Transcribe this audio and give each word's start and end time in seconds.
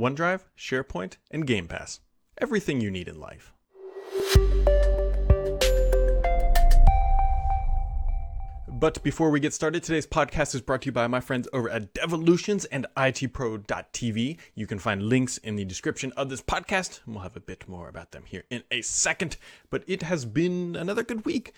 OneDrive, 0.00 0.44
SharePoint, 0.56 1.18
and 1.30 1.46
Game 1.46 1.68
Pass. 1.68 2.00
Everything 2.38 2.80
you 2.80 2.90
need 2.90 3.06
in 3.06 3.20
life. 3.20 3.52
But 8.80 9.02
before 9.02 9.28
we 9.28 9.40
get 9.40 9.52
started, 9.52 9.82
today's 9.82 10.06
podcast 10.06 10.54
is 10.54 10.62
brought 10.62 10.80
to 10.80 10.86
you 10.86 10.92
by 10.92 11.06
my 11.06 11.20
friends 11.20 11.46
over 11.52 11.68
at 11.68 11.92
Devolutions 11.92 12.64
and 12.64 12.86
ITPro.tv. 12.96 14.38
You 14.54 14.66
can 14.66 14.78
find 14.78 15.02
links 15.02 15.36
in 15.36 15.56
the 15.56 15.66
description 15.66 16.12
of 16.16 16.30
this 16.30 16.40
podcast, 16.40 17.04
and 17.04 17.14
we'll 17.14 17.22
have 17.22 17.36
a 17.36 17.40
bit 17.40 17.68
more 17.68 17.90
about 17.90 18.12
them 18.12 18.22
here 18.24 18.44
in 18.48 18.62
a 18.70 18.80
second. 18.80 19.36
But 19.68 19.84
it 19.86 20.00
has 20.04 20.24
been 20.24 20.76
another 20.76 21.02
good 21.02 21.26
week. 21.26 21.52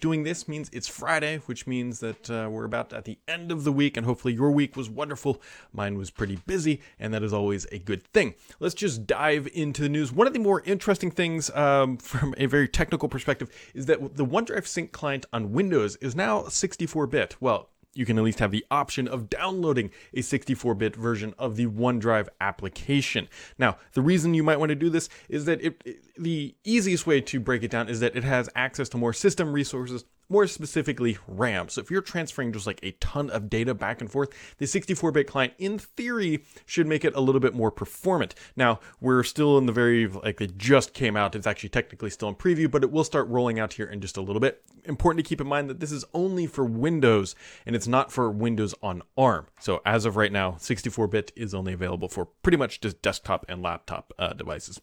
Doing 0.00 0.24
this 0.24 0.48
means 0.48 0.68
it's 0.70 0.86
Friday, 0.86 1.38
which 1.46 1.66
means 1.66 2.00
that 2.00 2.30
uh, 2.30 2.50
we're 2.50 2.64
about 2.66 2.92
at 2.92 3.06
the 3.06 3.18
end 3.26 3.50
of 3.50 3.64
the 3.64 3.72
week, 3.72 3.96
and 3.96 4.04
hopefully 4.04 4.34
your 4.34 4.50
week 4.50 4.76
was 4.76 4.90
wonderful. 4.90 5.40
Mine 5.72 5.96
was 5.96 6.10
pretty 6.10 6.36
busy, 6.46 6.82
and 6.98 7.14
that 7.14 7.22
is 7.22 7.32
always 7.32 7.64
a 7.72 7.78
good 7.78 8.04
thing. 8.08 8.34
Let's 8.60 8.74
just 8.74 9.06
dive 9.06 9.48
into 9.54 9.80
the 9.80 9.88
news. 9.88 10.12
One 10.12 10.26
of 10.26 10.34
the 10.34 10.40
more 10.40 10.60
interesting 10.66 11.10
things 11.10 11.48
um, 11.52 11.96
from 11.96 12.34
a 12.36 12.44
very 12.44 12.68
technical 12.68 13.08
perspective 13.08 13.48
is 13.74 13.86
that 13.86 14.16
the 14.16 14.26
OneDrive 14.26 14.66
Sync 14.66 14.92
client 14.92 15.24
on 15.32 15.52
Windows 15.52 15.96
is 15.96 16.14
now 16.14 16.48
64 16.66 17.06
bit. 17.06 17.36
Well, 17.40 17.68
you 17.94 18.04
can 18.04 18.18
at 18.18 18.24
least 18.24 18.40
have 18.40 18.50
the 18.50 18.66
option 18.72 19.06
of 19.06 19.30
downloading 19.30 19.90
a 20.12 20.20
64 20.20 20.74
bit 20.74 20.96
version 20.96 21.32
of 21.38 21.54
the 21.56 21.66
OneDrive 21.66 22.26
application. 22.40 23.28
Now, 23.56 23.78
the 23.92 24.02
reason 24.02 24.34
you 24.34 24.42
might 24.42 24.58
want 24.58 24.70
to 24.70 24.74
do 24.74 24.90
this 24.90 25.08
is 25.28 25.44
that 25.44 25.62
it, 25.62 25.80
it- 25.84 26.02
the 26.18 26.54
easiest 26.64 27.06
way 27.06 27.20
to 27.20 27.38
break 27.38 27.62
it 27.62 27.70
down 27.70 27.88
is 27.88 28.00
that 28.00 28.16
it 28.16 28.24
has 28.24 28.48
access 28.56 28.88
to 28.90 28.96
more 28.98 29.12
system 29.12 29.52
resources. 29.52 30.04
More 30.28 30.46
specifically, 30.48 31.18
RAM. 31.28 31.68
So, 31.68 31.80
if 31.80 31.90
you're 31.90 32.02
transferring 32.02 32.52
just 32.52 32.66
like 32.66 32.80
a 32.82 32.90
ton 32.92 33.30
of 33.30 33.48
data 33.48 33.74
back 33.74 34.00
and 34.00 34.10
forth, 34.10 34.30
the 34.58 34.66
64 34.66 35.12
bit 35.12 35.28
client, 35.28 35.54
in 35.58 35.78
theory, 35.78 36.44
should 36.64 36.88
make 36.88 37.04
it 37.04 37.14
a 37.14 37.20
little 37.20 37.40
bit 37.40 37.54
more 37.54 37.70
performant. 37.70 38.34
Now, 38.56 38.80
we're 39.00 39.22
still 39.22 39.56
in 39.56 39.66
the 39.66 39.72
very, 39.72 40.08
like, 40.08 40.40
it 40.40 40.58
just 40.58 40.94
came 40.94 41.16
out. 41.16 41.36
It's 41.36 41.46
actually 41.46 41.68
technically 41.68 42.10
still 42.10 42.28
in 42.28 42.34
preview, 42.34 42.68
but 42.68 42.82
it 42.82 42.90
will 42.90 43.04
start 43.04 43.28
rolling 43.28 43.60
out 43.60 43.74
here 43.74 43.86
in 43.86 44.00
just 44.00 44.16
a 44.16 44.22
little 44.22 44.40
bit. 44.40 44.64
Important 44.84 45.24
to 45.24 45.28
keep 45.28 45.40
in 45.40 45.46
mind 45.46 45.70
that 45.70 45.78
this 45.78 45.92
is 45.92 46.04
only 46.12 46.46
for 46.46 46.64
Windows 46.64 47.36
and 47.64 47.76
it's 47.76 47.86
not 47.86 48.10
for 48.10 48.30
Windows 48.30 48.74
on 48.82 49.02
ARM. 49.16 49.46
So, 49.60 49.80
as 49.86 50.04
of 50.04 50.16
right 50.16 50.32
now, 50.32 50.56
64 50.58 51.06
bit 51.06 51.32
is 51.36 51.54
only 51.54 51.72
available 51.72 52.08
for 52.08 52.26
pretty 52.26 52.58
much 52.58 52.80
just 52.80 53.00
desktop 53.00 53.46
and 53.48 53.62
laptop 53.62 54.12
uh, 54.18 54.32
devices. 54.32 54.80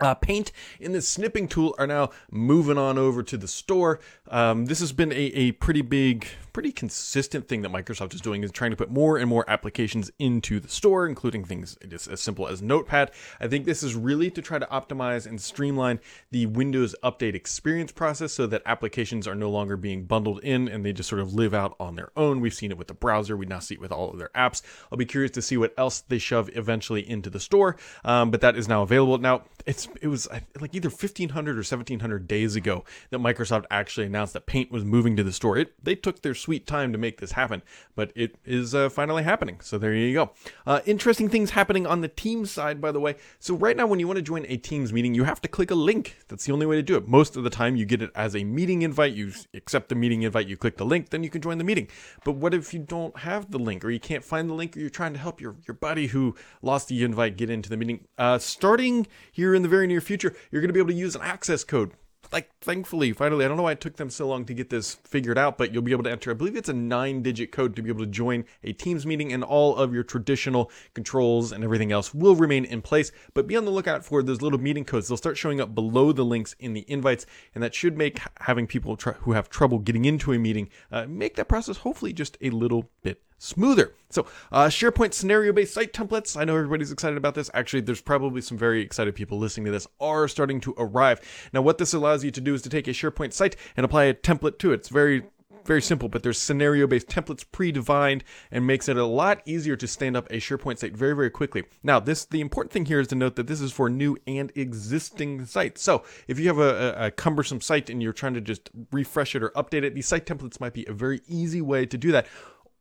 Uh, 0.00 0.14
Paint 0.14 0.52
and 0.80 0.94
the 0.94 1.02
snipping 1.02 1.48
tool 1.48 1.74
are 1.78 1.86
now 1.86 2.10
moving 2.30 2.78
on 2.78 2.98
over 2.98 3.22
to 3.22 3.36
the 3.36 3.48
store. 3.48 3.98
Um, 4.28 4.66
this 4.66 4.80
has 4.80 4.92
been 4.92 5.12
a, 5.12 5.16
a 5.16 5.52
pretty 5.52 5.82
big, 5.82 6.28
pretty 6.58 6.72
consistent 6.72 7.46
thing 7.46 7.62
that 7.62 7.70
Microsoft 7.70 8.12
is 8.12 8.20
doing 8.20 8.42
is 8.42 8.50
trying 8.50 8.72
to 8.72 8.76
put 8.76 8.90
more 8.90 9.16
and 9.16 9.28
more 9.28 9.48
applications 9.48 10.10
into 10.18 10.58
the 10.58 10.66
store, 10.66 11.06
including 11.06 11.44
things 11.44 11.78
just 11.86 12.08
as 12.08 12.20
simple 12.20 12.48
as 12.48 12.60
Notepad. 12.60 13.12
I 13.40 13.46
think 13.46 13.64
this 13.64 13.84
is 13.84 13.94
really 13.94 14.28
to 14.32 14.42
try 14.42 14.58
to 14.58 14.66
optimize 14.66 15.24
and 15.24 15.40
streamline 15.40 16.00
the 16.32 16.46
Windows 16.46 16.96
update 17.04 17.36
experience 17.36 17.92
process 17.92 18.32
so 18.32 18.48
that 18.48 18.62
applications 18.66 19.28
are 19.28 19.36
no 19.36 19.48
longer 19.48 19.76
being 19.76 20.02
bundled 20.02 20.40
in 20.40 20.66
and 20.66 20.84
they 20.84 20.92
just 20.92 21.08
sort 21.08 21.20
of 21.20 21.32
live 21.32 21.54
out 21.54 21.76
on 21.78 21.94
their 21.94 22.10
own. 22.16 22.40
We've 22.40 22.52
seen 22.52 22.72
it 22.72 22.76
with 22.76 22.88
the 22.88 22.94
browser. 22.94 23.36
We 23.36 23.46
now 23.46 23.60
see 23.60 23.74
it 23.74 23.80
with 23.80 23.92
all 23.92 24.10
of 24.10 24.18
their 24.18 24.30
apps. 24.34 24.60
I'll 24.90 24.98
be 24.98 25.04
curious 25.04 25.30
to 25.34 25.42
see 25.42 25.56
what 25.56 25.74
else 25.78 26.00
they 26.00 26.18
shove 26.18 26.50
eventually 26.54 27.08
into 27.08 27.30
the 27.30 27.38
store, 27.38 27.76
um, 28.04 28.32
but 28.32 28.40
that 28.40 28.56
is 28.56 28.66
now 28.66 28.82
available. 28.82 29.16
Now, 29.18 29.44
it's 29.64 29.86
it 30.02 30.08
was 30.08 30.26
like 30.60 30.74
either 30.74 30.88
1500 30.88 31.52
or 31.52 31.58
1700 31.58 32.26
days 32.26 32.56
ago 32.56 32.84
that 33.10 33.18
Microsoft 33.18 33.66
actually 33.70 34.06
announced 34.06 34.32
that 34.32 34.46
Paint 34.46 34.72
was 34.72 34.84
moving 34.84 35.14
to 35.14 35.22
the 35.22 35.32
store. 35.32 35.56
It 35.56 35.72
they 35.84 35.94
took 35.94 36.22
their 36.22 36.34
sweet 36.48 36.66
time 36.66 36.92
to 36.92 36.98
make 36.98 37.20
this 37.20 37.32
happen, 37.32 37.60
but 37.94 38.10
it 38.14 38.36
is 38.46 38.74
uh, 38.74 38.88
finally 38.88 39.22
happening. 39.22 39.60
So 39.60 39.76
there 39.76 39.92
you 39.92 40.14
go. 40.14 40.30
Uh, 40.66 40.80
interesting 40.86 41.28
things 41.28 41.50
happening 41.50 41.86
on 41.86 42.00
the 42.00 42.08
Teams 42.08 42.50
side, 42.50 42.80
by 42.80 42.90
the 42.90 42.98
way. 42.98 43.16
So 43.38 43.54
right 43.54 43.76
now, 43.76 43.86
when 43.86 44.00
you 44.00 44.06
want 44.06 44.16
to 44.16 44.22
join 44.22 44.46
a 44.48 44.56
Teams 44.56 44.90
meeting, 44.90 45.12
you 45.12 45.24
have 45.24 45.42
to 45.42 45.48
click 45.48 45.70
a 45.70 45.74
link. 45.74 46.16
That's 46.28 46.46
the 46.46 46.52
only 46.52 46.64
way 46.64 46.76
to 46.76 46.82
do 46.82 46.96
it. 46.96 47.06
Most 47.06 47.36
of 47.36 47.44
the 47.44 47.50
time, 47.50 47.76
you 47.76 47.84
get 47.84 48.00
it 48.00 48.10
as 48.14 48.34
a 48.34 48.44
meeting 48.44 48.80
invite. 48.80 49.12
You 49.12 49.30
accept 49.52 49.90
the 49.90 49.94
meeting 49.94 50.22
invite, 50.22 50.48
you 50.48 50.56
click 50.56 50.78
the 50.78 50.86
link, 50.86 51.10
then 51.10 51.22
you 51.22 51.28
can 51.28 51.42
join 51.42 51.58
the 51.58 51.64
meeting. 51.64 51.88
But 52.24 52.36
what 52.36 52.54
if 52.54 52.72
you 52.72 52.80
don't 52.80 53.14
have 53.18 53.50
the 53.50 53.58
link, 53.58 53.84
or 53.84 53.90
you 53.90 54.00
can't 54.00 54.24
find 54.24 54.48
the 54.48 54.54
link, 54.54 54.74
or 54.74 54.80
you're 54.80 54.88
trying 54.88 55.12
to 55.12 55.18
help 55.18 55.38
your 55.38 55.56
your 55.66 55.74
buddy 55.74 56.06
who 56.06 56.34
lost 56.62 56.88
the 56.88 57.04
invite 57.04 57.36
get 57.36 57.50
into 57.50 57.68
the 57.68 57.76
meeting? 57.76 58.06
Uh, 58.16 58.38
starting 58.38 59.06
here 59.30 59.54
in 59.54 59.60
the 59.60 59.68
very 59.68 59.86
near 59.86 60.00
future, 60.00 60.34
you're 60.50 60.62
going 60.62 60.70
to 60.70 60.72
be 60.72 60.80
able 60.80 60.88
to 60.88 60.94
use 60.94 61.14
an 61.14 61.20
access 61.20 61.62
code. 61.62 61.92
Like, 62.30 62.50
thankfully, 62.60 63.12
finally, 63.12 63.44
I 63.44 63.48
don't 63.48 63.56
know 63.56 63.62
why 63.62 63.72
it 63.72 63.80
took 63.80 63.96
them 63.96 64.10
so 64.10 64.28
long 64.28 64.44
to 64.46 64.54
get 64.54 64.68
this 64.68 64.94
figured 64.94 65.38
out, 65.38 65.56
but 65.56 65.72
you'll 65.72 65.82
be 65.82 65.92
able 65.92 66.02
to 66.04 66.10
enter, 66.10 66.30
I 66.30 66.34
believe 66.34 66.56
it's 66.56 66.68
a 66.68 66.74
nine 66.74 67.22
digit 67.22 67.52
code 67.52 67.74
to 67.76 67.82
be 67.82 67.88
able 67.88 68.04
to 68.04 68.10
join 68.10 68.44
a 68.62 68.72
Teams 68.72 69.06
meeting, 69.06 69.32
and 69.32 69.42
all 69.42 69.76
of 69.76 69.94
your 69.94 70.02
traditional 70.02 70.70
controls 70.92 71.52
and 71.52 71.64
everything 71.64 71.90
else 71.90 72.12
will 72.12 72.36
remain 72.36 72.66
in 72.66 72.82
place. 72.82 73.12
But 73.32 73.46
be 73.46 73.56
on 73.56 73.64
the 73.64 73.70
lookout 73.70 74.04
for 74.04 74.22
those 74.22 74.42
little 74.42 74.60
meeting 74.60 74.84
codes. 74.84 75.08
They'll 75.08 75.16
start 75.16 75.38
showing 75.38 75.60
up 75.60 75.74
below 75.74 76.12
the 76.12 76.24
links 76.24 76.54
in 76.58 76.74
the 76.74 76.84
invites, 76.86 77.24
and 77.54 77.64
that 77.64 77.74
should 77.74 77.96
make 77.96 78.20
having 78.40 78.66
people 78.66 78.96
who 78.96 79.32
have 79.32 79.48
trouble 79.48 79.78
getting 79.78 80.04
into 80.04 80.32
a 80.32 80.38
meeting 80.38 80.68
uh, 80.92 81.06
make 81.06 81.36
that 81.36 81.48
process 81.48 81.78
hopefully 81.78 82.12
just 82.12 82.36
a 82.42 82.50
little 82.50 82.90
bit 83.02 83.22
smoother. 83.38 83.94
So, 84.10 84.26
uh, 84.52 84.66
SharePoint 84.66 85.14
scenario 85.14 85.52
based 85.52 85.74
site 85.74 85.92
templates. 85.92 86.36
I 86.36 86.44
know 86.44 86.56
everybody's 86.56 86.92
excited 86.92 87.16
about 87.16 87.34
this. 87.34 87.50
Actually, 87.54 87.82
there's 87.82 88.00
probably 88.00 88.40
some 88.40 88.58
very 88.58 88.82
excited 88.82 89.14
people 89.14 89.38
listening 89.38 89.66
to 89.66 89.72
this 89.72 89.86
are 90.00 90.28
starting 90.28 90.60
to 90.62 90.74
arrive. 90.78 91.20
Now, 91.52 91.62
what 91.62 91.78
this 91.78 91.94
allows 91.94 92.24
you 92.24 92.30
to 92.30 92.40
do 92.40 92.54
is 92.54 92.62
to 92.62 92.68
take 92.68 92.88
a 92.88 92.92
SharePoint 92.92 93.32
site 93.32 93.56
and 93.76 93.84
apply 93.84 94.04
a 94.04 94.14
template 94.14 94.58
to 94.58 94.72
it. 94.72 94.76
It's 94.76 94.88
very 94.88 95.24
very 95.68 95.82
simple, 95.82 96.08
but 96.08 96.22
there's 96.22 96.38
scenario 96.38 96.86
based 96.86 97.08
templates 97.08 97.44
pre-defined 97.52 98.24
and 98.50 98.66
makes 98.66 98.88
it 98.88 98.96
a 98.96 99.04
lot 99.04 99.42
easier 99.44 99.76
to 99.76 99.86
stand 99.86 100.16
up 100.16 100.26
a 100.30 100.38
SharePoint 100.38 100.78
site 100.78 100.96
very, 100.96 101.14
very 101.14 101.28
quickly. 101.28 101.64
Now, 101.82 102.00
this 102.00 102.24
the 102.24 102.40
important 102.40 102.72
thing 102.72 102.86
here 102.86 103.00
is 103.00 103.08
to 103.08 103.14
note 103.14 103.36
that 103.36 103.46
this 103.46 103.60
is 103.60 103.70
for 103.70 103.90
new 103.90 104.16
and 104.26 104.50
existing 104.54 105.44
sites. 105.44 105.82
So 105.82 106.04
if 106.26 106.40
you 106.40 106.48
have 106.48 106.58
a, 106.58 106.94
a, 106.98 107.06
a 107.06 107.10
cumbersome 107.10 107.60
site 107.60 107.90
and 107.90 108.02
you're 108.02 108.14
trying 108.14 108.32
to 108.34 108.40
just 108.40 108.70
refresh 108.90 109.36
it 109.36 109.42
or 109.42 109.50
update 109.50 109.82
it, 109.82 109.94
these 109.94 110.08
site 110.08 110.24
templates 110.24 110.58
might 110.58 110.72
be 110.72 110.86
a 110.86 110.92
very 110.92 111.20
easy 111.28 111.60
way 111.60 111.84
to 111.84 111.98
do 111.98 112.12
that 112.12 112.26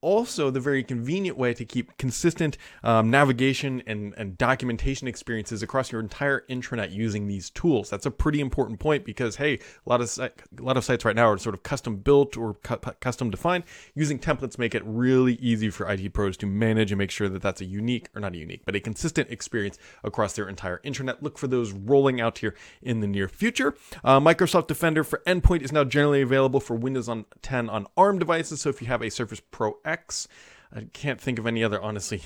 also 0.01 0.49
the 0.49 0.59
very 0.59 0.83
convenient 0.83 1.37
way 1.37 1.53
to 1.53 1.65
keep 1.65 1.97
consistent 1.97 2.57
um, 2.83 3.09
navigation 3.09 3.81
and, 3.87 4.13
and 4.17 4.37
documentation 4.37 5.07
experiences 5.07 5.63
across 5.63 5.91
your 5.91 6.01
entire 6.01 6.45
intranet 6.49 6.91
using 6.91 7.27
these 7.27 7.49
tools. 7.49 7.89
That's 7.89 8.05
a 8.05 8.11
pretty 8.11 8.39
important 8.39 8.79
point 8.79 9.05
because 9.05 9.37
hey, 9.37 9.55
a 9.55 9.89
lot 9.89 10.01
of 10.01 10.17
a 10.17 10.31
lot 10.59 10.77
of 10.77 10.83
sites 10.83 11.05
right 11.05 11.15
now 11.15 11.29
are 11.29 11.37
sort 11.37 11.55
of 11.55 11.63
custom 11.63 11.97
built 11.97 12.37
or 12.37 12.55
cu- 12.55 12.77
custom 12.99 13.29
defined. 13.29 13.63
Using 13.95 14.19
templates 14.19 14.57
make 14.57 14.75
it 14.75 14.83
really 14.85 15.33
easy 15.35 15.69
for 15.69 15.89
IT 15.89 16.13
pros 16.13 16.37
to 16.37 16.45
manage 16.45 16.91
and 16.91 16.99
make 16.99 17.11
sure 17.11 17.29
that 17.29 17.41
that's 17.41 17.61
a 17.61 17.65
unique 17.65 18.09
or 18.15 18.21
not 18.21 18.33
a 18.33 18.37
unique, 18.37 18.61
but 18.65 18.75
a 18.75 18.79
consistent 18.79 19.29
experience 19.29 19.77
across 20.03 20.33
their 20.33 20.47
entire 20.47 20.79
intranet. 20.79 21.21
Look 21.21 21.37
for 21.37 21.47
those 21.47 21.71
rolling 21.71 22.21
out 22.21 22.39
here 22.39 22.55
in 22.81 22.99
the 22.99 23.07
near 23.07 23.27
future. 23.27 23.75
Uh, 24.03 24.19
Microsoft 24.19 24.67
Defender 24.67 25.03
for 25.03 25.21
Endpoint 25.25 25.61
is 25.61 25.71
now 25.71 25.83
generally 25.83 26.21
available 26.21 26.59
for 26.59 26.75
Windows 26.75 27.09
on 27.09 27.25
10 27.41 27.69
on 27.69 27.87
ARM 27.95 28.19
devices. 28.19 28.61
So 28.61 28.69
if 28.69 28.81
you 28.81 28.87
have 28.87 29.01
a 29.01 29.09
Surface 29.09 29.41
Pro 29.51 29.77
X. 29.87 30.27
I 30.75 30.81
can't 30.91 31.19
think 31.19 31.39
of 31.39 31.47
any 31.47 31.63
other, 31.63 31.81
honestly, 31.81 32.21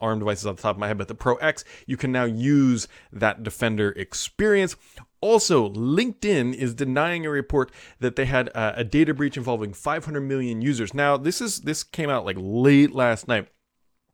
ARM 0.00 0.18
devices 0.18 0.46
off 0.46 0.56
the 0.56 0.62
top 0.62 0.76
of 0.76 0.80
my 0.80 0.88
head, 0.88 0.98
but 0.98 1.08
the 1.08 1.14
Pro 1.14 1.36
X, 1.36 1.64
you 1.86 1.96
can 1.96 2.10
now 2.10 2.24
use 2.24 2.88
that 3.12 3.42
Defender 3.42 3.90
experience. 3.92 4.76
Also, 5.20 5.70
LinkedIn 5.70 6.54
is 6.54 6.74
denying 6.74 7.24
a 7.24 7.30
report 7.30 7.70
that 8.00 8.16
they 8.16 8.26
had 8.26 8.50
uh, 8.54 8.72
a 8.76 8.84
data 8.84 9.14
breach 9.14 9.36
involving 9.36 9.72
500 9.72 10.20
million 10.20 10.60
users. 10.60 10.94
Now, 10.94 11.16
this 11.16 11.40
is 11.40 11.60
this 11.60 11.84
came 11.84 12.10
out 12.10 12.24
like 12.24 12.36
late 12.38 12.92
last 12.92 13.28
night. 13.28 13.48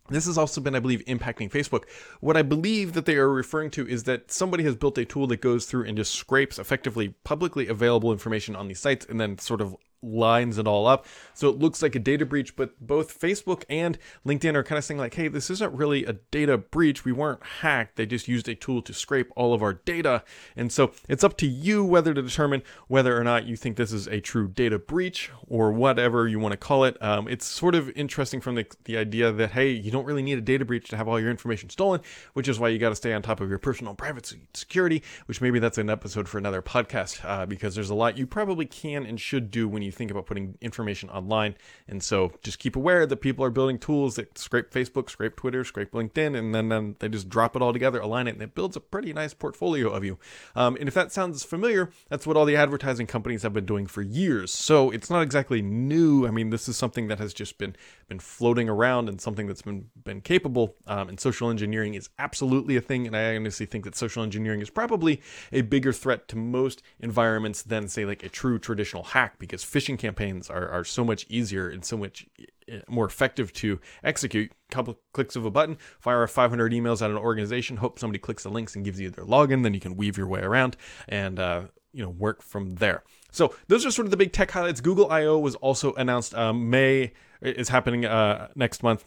This 0.08 0.26
has 0.26 0.36
also 0.36 0.60
been, 0.60 0.74
I 0.74 0.80
believe, 0.80 1.04
impacting 1.06 1.50
Facebook. 1.50 1.84
What 2.20 2.36
I 2.36 2.42
believe 2.42 2.92
that 2.92 3.06
they 3.06 3.16
are 3.16 3.28
referring 3.28 3.70
to 3.72 3.88
is 3.88 4.04
that 4.04 4.30
somebody 4.30 4.64
has 4.64 4.76
built 4.76 4.98
a 4.98 5.04
tool 5.04 5.26
that 5.28 5.40
goes 5.40 5.64
through 5.64 5.84
and 5.84 5.96
just 5.96 6.14
scrapes 6.14 6.58
effectively 6.58 7.14
publicly 7.24 7.68
available 7.68 8.12
information 8.12 8.54
on 8.54 8.68
these 8.68 8.80
sites 8.80 9.06
and 9.08 9.20
then 9.20 9.38
sort 9.38 9.60
of 9.60 9.76
lines 10.02 10.58
it 10.58 10.66
all 10.66 10.86
up. 10.86 11.06
So 11.34 11.48
it 11.48 11.58
looks 11.58 11.82
like 11.82 11.94
a 11.94 11.98
data 11.98 12.26
breach, 12.26 12.56
but 12.56 12.78
both 12.80 13.18
Facebook 13.18 13.64
and 13.68 13.98
LinkedIn 14.26 14.54
are 14.54 14.62
kind 14.62 14.78
of 14.78 14.84
saying 14.84 14.98
like, 14.98 15.14
hey, 15.14 15.28
this 15.28 15.50
isn't 15.50 15.72
really 15.74 16.04
a 16.04 16.14
data 16.30 16.58
breach. 16.58 17.04
We 17.04 17.12
weren't 17.12 17.42
hacked. 17.42 17.96
They 17.96 18.06
just 18.06 18.28
used 18.28 18.48
a 18.48 18.54
tool 18.54 18.82
to 18.82 18.92
scrape 18.92 19.30
all 19.36 19.54
of 19.54 19.62
our 19.62 19.74
data. 19.74 20.24
And 20.56 20.72
so 20.72 20.92
it's 21.08 21.24
up 21.24 21.36
to 21.38 21.46
you 21.46 21.84
whether 21.84 22.12
to 22.14 22.22
determine 22.22 22.62
whether 22.88 23.18
or 23.18 23.24
not 23.24 23.46
you 23.46 23.56
think 23.56 23.76
this 23.76 23.92
is 23.92 24.06
a 24.08 24.20
true 24.20 24.48
data 24.48 24.78
breach 24.78 25.30
or 25.46 25.72
whatever 25.72 26.26
you 26.26 26.38
want 26.38 26.52
to 26.52 26.56
call 26.58 26.84
it. 26.84 27.00
Um, 27.02 27.28
it's 27.28 27.46
sort 27.46 27.74
of 27.74 27.90
interesting 27.90 28.40
from 28.40 28.56
the, 28.56 28.66
the 28.84 28.96
idea 28.96 29.32
that, 29.32 29.52
hey, 29.52 29.70
you 29.70 29.90
don't 29.90 30.04
really 30.04 30.22
need 30.22 30.38
a 30.38 30.42
data 30.42 30.64
breach 30.64 30.88
to 30.88 30.96
have 30.96 31.08
all 31.08 31.20
your 31.20 31.30
information 31.30 31.70
stolen, 31.70 32.00
which 32.32 32.48
is 32.48 32.58
why 32.58 32.68
you 32.68 32.78
got 32.78 32.88
to 32.88 32.96
stay 32.96 33.12
on 33.12 33.22
top 33.22 33.40
of 33.40 33.48
your 33.48 33.58
personal 33.58 33.94
privacy 33.94 34.48
security, 34.54 35.02
which 35.26 35.40
maybe 35.40 35.58
that's 35.58 35.78
an 35.78 35.90
episode 35.90 36.28
for 36.28 36.38
another 36.38 36.62
podcast 36.62 37.24
uh, 37.24 37.46
because 37.46 37.74
there's 37.74 37.90
a 37.90 37.94
lot 37.94 38.18
you 38.18 38.26
probably 38.26 38.66
can 38.66 39.06
and 39.06 39.20
should 39.20 39.50
do 39.50 39.68
when 39.68 39.82
you 39.82 39.91
you 39.92 39.96
think 39.96 40.10
about 40.10 40.26
putting 40.26 40.56
information 40.60 41.10
online. 41.10 41.54
And 41.86 42.02
so 42.02 42.32
just 42.42 42.58
keep 42.58 42.76
aware 42.76 43.06
that 43.06 43.16
people 43.18 43.44
are 43.44 43.50
building 43.50 43.78
tools 43.78 44.16
that 44.16 44.38
scrape 44.38 44.70
Facebook, 44.70 45.10
scrape 45.10 45.36
Twitter, 45.36 45.64
scrape 45.64 45.92
LinkedIn, 45.92 46.36
and 46.36 46.54
then, 46.54 46.68
then 46.68 46.96
they 46.98 47.08
just 47.08 47.28
drop 47.28 47.54
it 47.54 47.62
all 47.62 47.72
together, 47.72 48.00
align 48.00 48.26
it, 48.26 48.34
and 48.34 48.42
it 48.42 48.54
builds 48.54 48.76
a 48.76 48.80
pretty 48.80 49.12
nice 49.12 49.34
portfolio 49.34 49.90
of 49.90 50.04
you. 50.04 50.18
Um, 50.56 50.76
and 50.80 50.88
if 50.88 50.94
that 50.94 51.12
sounds 51.12 51.44
familiar, 51.44 51.90
that's 52.08 52.26
what 52.26 52.36
all 52.36 52.44
the 52.44 52.56
advertising 52.56 53.06
companies 53.06 53.42
have 53.42 53.52
been 53.52 53.66
doing 53.66 53.86
for 53.86 54.02
years. 54.02 54.50
So 54.50 54.90
it's 54.90 55.10
not 55.10 55.22
exactly 55.22 55.62
new. 55.62 56.26
I 56.26 56.30
mean, 56.30 56.50
this 56.50 56.68
is 56.68 56.76
something 56.76 57.08
that 57.08 57.18
has 57.18 57.34
just 57.34 57.58
been 57.58 57.76
been 58.08 58.18
floating 58.18 58.68
around 58.68 59.08
and 59.08 59.20
something 59.20 59.46
that's 59.46 59.62
been 59.62 59.88
been 60.04 60.20
capable. 60.20 60.74
Um, 60.86 61.08
and 61.08 61.20
social 61.20 61.50
engineering 61.50 61.94
is 61.94 62.08
absolutely 62.18 62.76
a 62.76 62.80
thing. 62.80 63.06
And 63.06 63.16
I 63.16 63.36
honestly 63.36 63.66
think 63.66 63.84
that 63.84 63.94
social 63.94 64.22
engineering 64.22 64.60
is 64.60 64.70
probably 64.70 65.20
a 65.52 65.62
bigger 65.62 65.92
threat 65.92 66.28
to 66.28 66.36
most 66.36 66.82
environments 67.00 67.62
than 67.62 67.88
say 67.88 68.04
like 68.04 68.22
a 68.22 68.28
true 68.28 68.58
traditional 68.58 69.02
hack 69.02 69.38
because 69.38 69.64
phishing 69.64 69.81
campaigns 69.86 70.50
are, 70.50 70.68
are 70.68 70.84
so 70.84 71.04
much 71.04 71.26
easier 71.28 71.68
and 71.68 71.84
so 71.84 71.96
much 71.96 72.26
eh, 72.68 72.80
more 72.88 73.06
effective 73.06 73.52
to 73.54 73.80
execute. 74.02 74.52
Couple 74.70 74.98
clicks 75.12 75.36
of 75.36 75.44
a 75.44 75.50
button, 75.50 75.76
fire 76.00 76.26
500 76.26 76.72
emails 76.72 77.02
at 77.02 77.10
an 77.10 77.18
organization, 77.18 77.76
hope 77.76 77.98
somebody 77.98 78.18
clicks 78.18 78.42
the 78.44 78.50
links 78.50 78.74
and 78.74 78.84
gives 78.84 79.00
you 79.00 79.10
their 79.10 79.24
login. 79.24 79.62
Then 79.62 79.74
you 79.74 79.80
can 79.80 79.96
weave 79.96 80.16
your 80.16 80.26
way 80.28 80.40
around 80.40 80.76
and 81.08 81.38
uh, 81.38 81.62
you 81.92 82.02
know 82.02 82.10
work 82.10 82.42
from 82.42 82.76
there. 82.76 83.02
So 83.30 83.54
those 83.68 83.86
are 83.86 83.90
sort 83.90 84.06
of 84.06 84.10
the 84.10 84.16
big 84.16 84.32
tech 84.32 84.50
highlights. 84.50 84.80
Google 84.80 85.10
I/O 85.10 85.38
was 85.38 85.54
also 85.56 85.92
announced. 85.94 86.34
Um, 86.34 86.70
May 86.70 87.12
is 87.40 87.68
happening 87.68 88.04
uh, 88.04 88.48
next 88.54 88.82
month. 88.82 89.04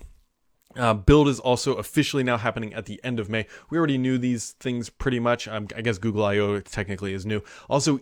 Uh, 0.76 0.94
build 0.94 1.30
is 1.30 1.40
also 1.40 1.76
officially 1.76 2.24
now 2.24 2.38
happening 2.38 2.74
at 2.74 2.86
the 2.86 3.00
end 3.04 3.20
of 3.20 3.30
May. 3.30 3.46
We 3.70 3.78
already 3.78 3.98
knew 3.98 4.18
these 4.18 4.52
things 4.60 4.90
pretty 4.90 5.20
much. 5.20 5.48
Um, 5.48 5.68
I 5.76 5.82
guess 5.82 5.98
Google 5.98 6.26
I/O 6.26 6.60
technically 6.60 7.14
is 7.14 7.26
new. 7.26 7.42
Also, 7.70 8.00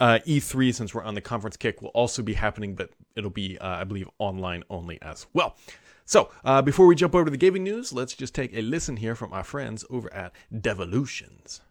uh, 0.00 0.18
E3, 0.26 0.74
since 0.74 0.94
we're 0.94 1.04
on 1.04 1.14
the 1.14 1.20
conference 1.20 1.56
kick, 1.56 1.82
will 1.82 1.88
also 1.90 2.22
be 2.22 2.34
happening, 2.34 2.74
but 2.74 2.90
it'll 3.16 3.30
be, 3.30 3.58
uh, 3.58 3.68
I 3.68 3.84
believe, 3.84 4.08
online 4.18 4.64
only 4.70 5.00
as 5.02 5.26
well. 5.32 5.56
So, 6.04 6.30
uh, 6.44 6.60
before 6.60 6.86
we 6.86 6.94
jump 6.94 7.14
over 7.14 7.24
to 7.24 7.30
the 7.30 7.36
gaming 7.36 7.64
news, 7.64 7.92
let's 7.92 8.14
just 8.14 8.34
take 8.34 8.54
a 8.54 8.60
listen 8.60 8.98
here 8.98 9.14
from 9.14 9.32
our 9.32 9.44
friends 9.44 9.84
over 9.88 10.12
at 10.12 10.32
Devolutions. 10.60 11.62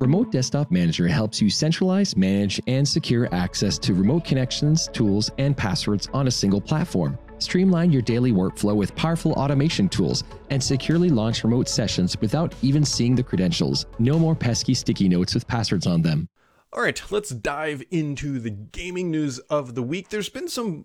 Remote 0.00 0.30
Desktop 0.30 0.70
Manager 0.70 1.08
helps 1.08 1.40
you 1.42 1.50
centralize, 1.50 2.16
manage, 2.16 2.60
and 2.68 2.86
secure 2.86 3.28
access 3.34 3.78
to 3.78 3.94
remote 3.94 4.24
connections, 4.24 4.88
tools, 4.92 5.30
and 5.38 5.56
passwords 5.56 6.08
on 6.12 6.28
a 6.28 6.30
single 6.30 6.60
platform. 6.60 7.18
Streamline 7.38 7.90
your 7.90 8.02
daily 8.02 8.30
workflow 8.30 8.76
with 8.76 8.94
powerful 8.94 9.32
automation 9.32 9.88
tools 9.88 10.22
and 10.50 10.62
securely 10.62 11.08
launch 11.08 11.42
remote 11.42 11.68
sessions 11.68 12.16
without 12.20 12.54
even 12.62 12.84
seeing 12.84 13.14
the 13.14 13.22
credentials. 13.22 13.86
No 13.98 14.18
more 14.18 14.36
pesky 14.36 14.74
sticky 14.74 15.08
notes 15.08 15.34
with 15.34 15.48
passwords 15.48 15.86
on 15.86 16.02
them. 16.02 16.28
All 16.70 16.82
right, 16.82 17.00
let's 17.10 17.30
dive 17.30 17.82
into 17.90 18.38
the 18.38 18.50
gaming 18.50 19.10
news 19.10 19.38
of 19.38 19.74
the 19.74 19.82
week. 19.82 20.10
There's 20.10 20.28
been 20.28 20.48
some 20.48 20.84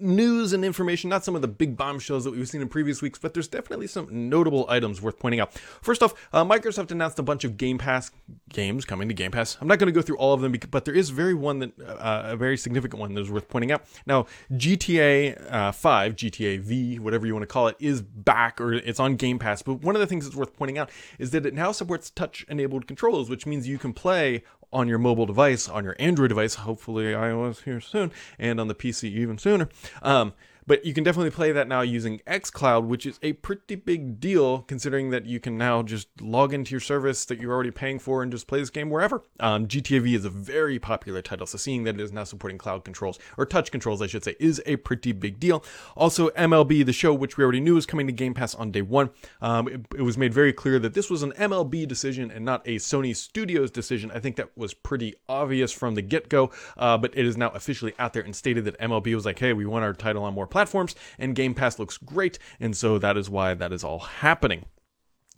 news 0.00 0.52
and 0.52 0.64
information, 0.64 1.10
not 1.10 1.24
some 1.24 1.34
of 1.34 1.42
the 1.42 1.48
big 1.48 1.76
bombshells 1.76 2.24
that 2.24 2.30
we've 2.30 2.48
seen 2.48 2.62
in 2.62 2.68
previous 2.68 3.02
weeks, 3.02 3.18
but 3.18 3.34
there's 3.34 3.48
definitely 3.48 3.86
some 3.86 4.28
notable 4.28 4.66
items 4.68 5.02
worth 5.02 5.18
pointing 5.18 5.40
out. 5.40 5.52
First 5.52 6.02
off, 6.02 6.14
uh, 6.32 6.44
Microsoft 6.44 6.90
announced 6.90 7.18
a 7.18 7.22
bunch 7.22 7.44
of 7.44 7.56
Game 7.56 7.78
Pass 7.78 8.10
games 8.48 8.84
coming 8.84 9.08
to 9.08 9.14
Game 9.14 9.30
Pass. 9.30 9.58
I'm 9.60 9.68
not 9.68 9.78
going 9.78 9.92
to 9.92 9.92
go 9.92 10.02
through 10.02 10.18
all 10.18 10.32
of 10.32 10.40
them, 10.40 10.54
but 10.70 10.84
there 10.84 10.94
is 10.94 11.10
very 11.10 11.34
one 11.34 11.58
that 11.58 11.72
uh, 11.80 12.22
a 12.26 12.36
very 12.36 12.56
significant 12.56 13.00
one 13.00 13.14
that 13.14 13.20
is 13.20 13.30
worth 13.30 13.48
pointing 13.48 13.72
out. 13.72 13.84
Now, 14.06 14.26
GTA 14.52 15.52
uh, 15.52 15.72
5, 15.72 16.16
GTA 16.16 16.60
V, 16.60 16.98
whatever 16.98 17.26
you 17.26 17.34
want 17.34 17.42
to 17.42 17.48
call 17.48 17.68
it, 17.68 17.76
is 17.78 18.02
back 18.02 18.60
or 18.60 18.72
it's 18.72 19.00
on 19.00 19.16
Game 19.16 19.38
Pass. 19.38 19.62
But 19.62 19.82
one 19.82 19.96
of 19.96 20.00
the 20.00 20.06
things 20.06 20.24
that's 20.24 20.36
worth 20.36 20.56
pointing 20.56 20.78
out 20.78 20.90
is 21.18 21.30
that 21.32 21.44
it 21.44 21.54
now 21.54 21.72
supports 21.72 22.10
touch-enabled 22.10 22.86
controls, 22.86 23.28
which 23.28 23.46
means 23.46 23.66
you 23.66 23.78
can 23.78 23.92
play 23.92 24.44
on 24.72 24.88
your 24.88 24.98
mobile 24.98 25.26
device, 25.26 25.68
on 25.68 25.84
your 25.84 25.96
Android 25.98 26.28
device, 26.28 26.56
hopefully 26.56 27.06
iOS 27.06 27.62
here 27.62 27.80
soon, 27.80 28.10
and 28.38 28.60
on 28.60 28.68
the 28.68 28.74
PC 28.74 29.04
even 29.04 29.38
sooner. 29.38 29.68
Um, 30.02 30.32
but 30.68 30.84
you 30.84 30.92
can 30.92 31.02
definitely 31.02 31.30
play 31.30 31.50
that 31.50 31.66
now 31.66 31.80
using 31.80 32.18
xCloud, 32.26 32.84
which 32.84 33.06
is 33.06 33.18
a 33.22 33.32
pretty 33.32 33.74
big 33.74 34.20
deal 34.20 34.58
considering 34.68 35.08
that 35.08 35.24
you 35.24 35.40
can 35.40 35.56
now 35.56 35.82
just 35.82 36.08
log 36.20 36.52
into 36.52 36.72
your 36.72 36.80
service 36.80 37.24
that 37.24 37.40
you're 37.40 37.54
already 37.54 37.70
paying 37.70 37.98
for 37.98 38.22
and 38.22 38.30
just 38.30 38.46
play 38.46 38.60
this 38.60 38.68
game 38.68 38.90
wherever. 38.90 39.22
Um, 39.40 39.66
GTA 39.66 40.02
V 40.02 40.14
is 40.14 40.26
a 40.26 40.30
very 40.30 40.78
popular 40.78 41.22
title, 41.22 41.46
so 41.46 41.56
seeing 41.56 41.84
that 41.84 41.94
it 41.94 42.00
is 42.02 42.12
now 42.12 42.24
supporting 42.24 42.58
cloud 42.58 42.84
controls, 42.84 43.18
or 43.38 43.46
touch 43.46 43.70
controls, 43.70 44.02
I 44.02 44.08
should 44.08 44.22
say, 44.22 44.36
is 44.38 44.62
a 44.66 44.76
pretty 44.76 45.12
big 45.12 45.40
deal. 45.40 45.64
Also, 45.96 46.28
MLB, 46.30 46.84
the 46.84 46.92
show, 46.92 47.14
which 47.14 47.38
we 47.38 47.44
already 47.44 47.60
knew 47.60 47.76
was 47.76 47.86
coming 47.86 48.06
to 48.06 48.12
Game 48.12 48.34
Pass 48.34 48.54
on 48.54 48.70
day 48.70 48.82
one, 48.82 49.08
um, 49.40 49.68
it, 49.68 49.86
it 49.96 50.02
was 50.02 50.18
made 50.18 50.34
very 50.34 50.52
clear 50.52 50.78
that 50.80 50.92
this 50.92 51.08
was 51.08 51.22
an 51.22 51.32
MLB 51.32 51.88
decision 51.88 52.30
and 52.30 52.44
not 52.44 52.60
a 52.66 52.76
Sony 52.76 53.16
Studios 53.16 53.70
decision. 53.70 54.10
I 54.10 54.20
think 54.20 54.36
that 54.36 54.50
was 54.54 54.74
pretty 54.74 55.14
obvious 55.30 55.72
from 55.72 55.94
the 55.94 56.02
get 56.02 56.28
go, 56.28 56.50
uh, 56.76 56.98
but 56.98 57.16
it 57.16 57.24
is 57.24 57.38
now 57.38 57.48
officially 57.52 57.94
out 57.98 58.12
there 58.12 58.22
and 58.22 58.36
stated 58.36 58.66
that 58.66 58.78
MLB 58.78 59.14
was 59.14 59.24
like, 59.24 59.38
hey, 59.38 59.54
we 59.54 59.64
want 59.64 59.82
our 59.82 59.94
title 59.94 60.24
on 60.24 60.34
more 60.34 60.46
platforms 60.46 60.57
platforms, 60.58 60.96
and 61.20 61.36
Game 61.36 61.54
Pass 61.54 61.78
looks 61.78 61.96
great, 61.98 62.36
and 62.58 62.76
so 62.76 62.98
that 62.98 63.16
is 63.16 63.30
why 63.30 63.54
that 63.54 63.72
is 63.72 63.84
all 63.84 64.00
happening. 64.00 64.64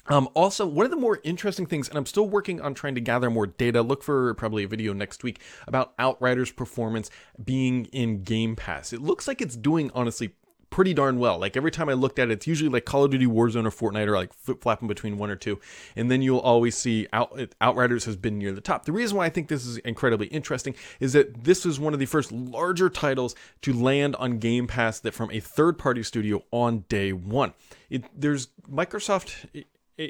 Um, 0.06 0.30
also, 0.32 0.66
one 0.66 0.86
of 0.86 0.90
the 0.90 0.96
more 0.96 1.20
interesting 1.24 1.66
things, 1.66 1.90
and 1.90 1.98
I'm 1.98 2.06
still 2.06 2.26
working 2.26 2.58
on 2.62 2.72
trying 2.72 2.94
to 2.94 3.02
gather 3.02 3.28
more 3.28 3.46
data. 3.46 3.82
Look 3.82 4.02
for 4.02 4.32
probably 4.34 4.64
a 4.64 4.68
video 4.68 4.94
next 4.94 5.22
week 5.22 5.40
about 5.66 5.92
Outriders 5.98 6.50
performance 6.50 7.10
being 7.44 7.84
in 7.86 8.22
Game 8.22 8.56
Pass. 8.56 8.94
It 8.94 9.02
looks 9.02 9.28
like 9.28 9.42
it's 9.42 9.56
doing 9.56 9.90
honestly 9.94 10.36
pretty 10.70 10.94
darn 10.94 11.18
well. 11.18 11.38
Like 11.38 11.56
every 11.56 11.70
time 11.70 11.88
I 11.88 11.92
looked 11.92 12.18
at 12.18 12.30
it, 12.30 12.34
it's 12.34 12.46
usually 12.46 12.70
like 12.70 12.84
Call 12.84 13.04
of 13.04 13.10
Duty 13.10 13.26
Warzone 13.26 13.66
or 13.66 13.70
Fortnite 13.70 14.06
or 14.06 14.14
like 14.14 14.32
flip 14.32 14.62
flapping 14.62 14.88
between 14.88 15.18
one 15.18 15.30
or 15.30 15.36
two. 15.36 15.60
And 15.96 16.10
then 16.10 16.22
you'll 16.22 16.38
always 16.38 16.76
see 16.76 17.06
Out, 17.12 17.38
Outriders 17.60 18.04
has 18.04 18.16
been 18.16 18.38
near 18.38 18.52
the 18.52 18.60
top. 18.60 18.84
The 18.84 18.92
reason 18.92 19.16
why 19.16 19.26
I 19.26 19.30
think 19.30 19.48
this 19.48 19.66
is 19.66 19.78
incredibly 19.78 20.28
interesting 20.28 20.74
is 21.00 21.12
that 21.12 21.44
this 21.44 21.66
is 21.66 21.78
one 21.78 21.92
of 21.92 21.98
the 21.98 22.06
first 22.06 22.32
larger 22.32 22.88
titles 22.88 23.34
to 23.62 23.72
land 23.72 24.16
on 24.16 24.38
Game 24.38 24.66
Pass 24.66 25.00
that 25.00 25.12
from 25.12 25.30
a 25.30 25.40
third 25.40 25.76
party 25.76 26.02
studio 26.02 26.42
on 26.50 26.84
day 26.88 27.12
one. 27.12 27.52
It, 27.90 28.04
there's 28.18 28.48
Microsoft, 28.70 29.66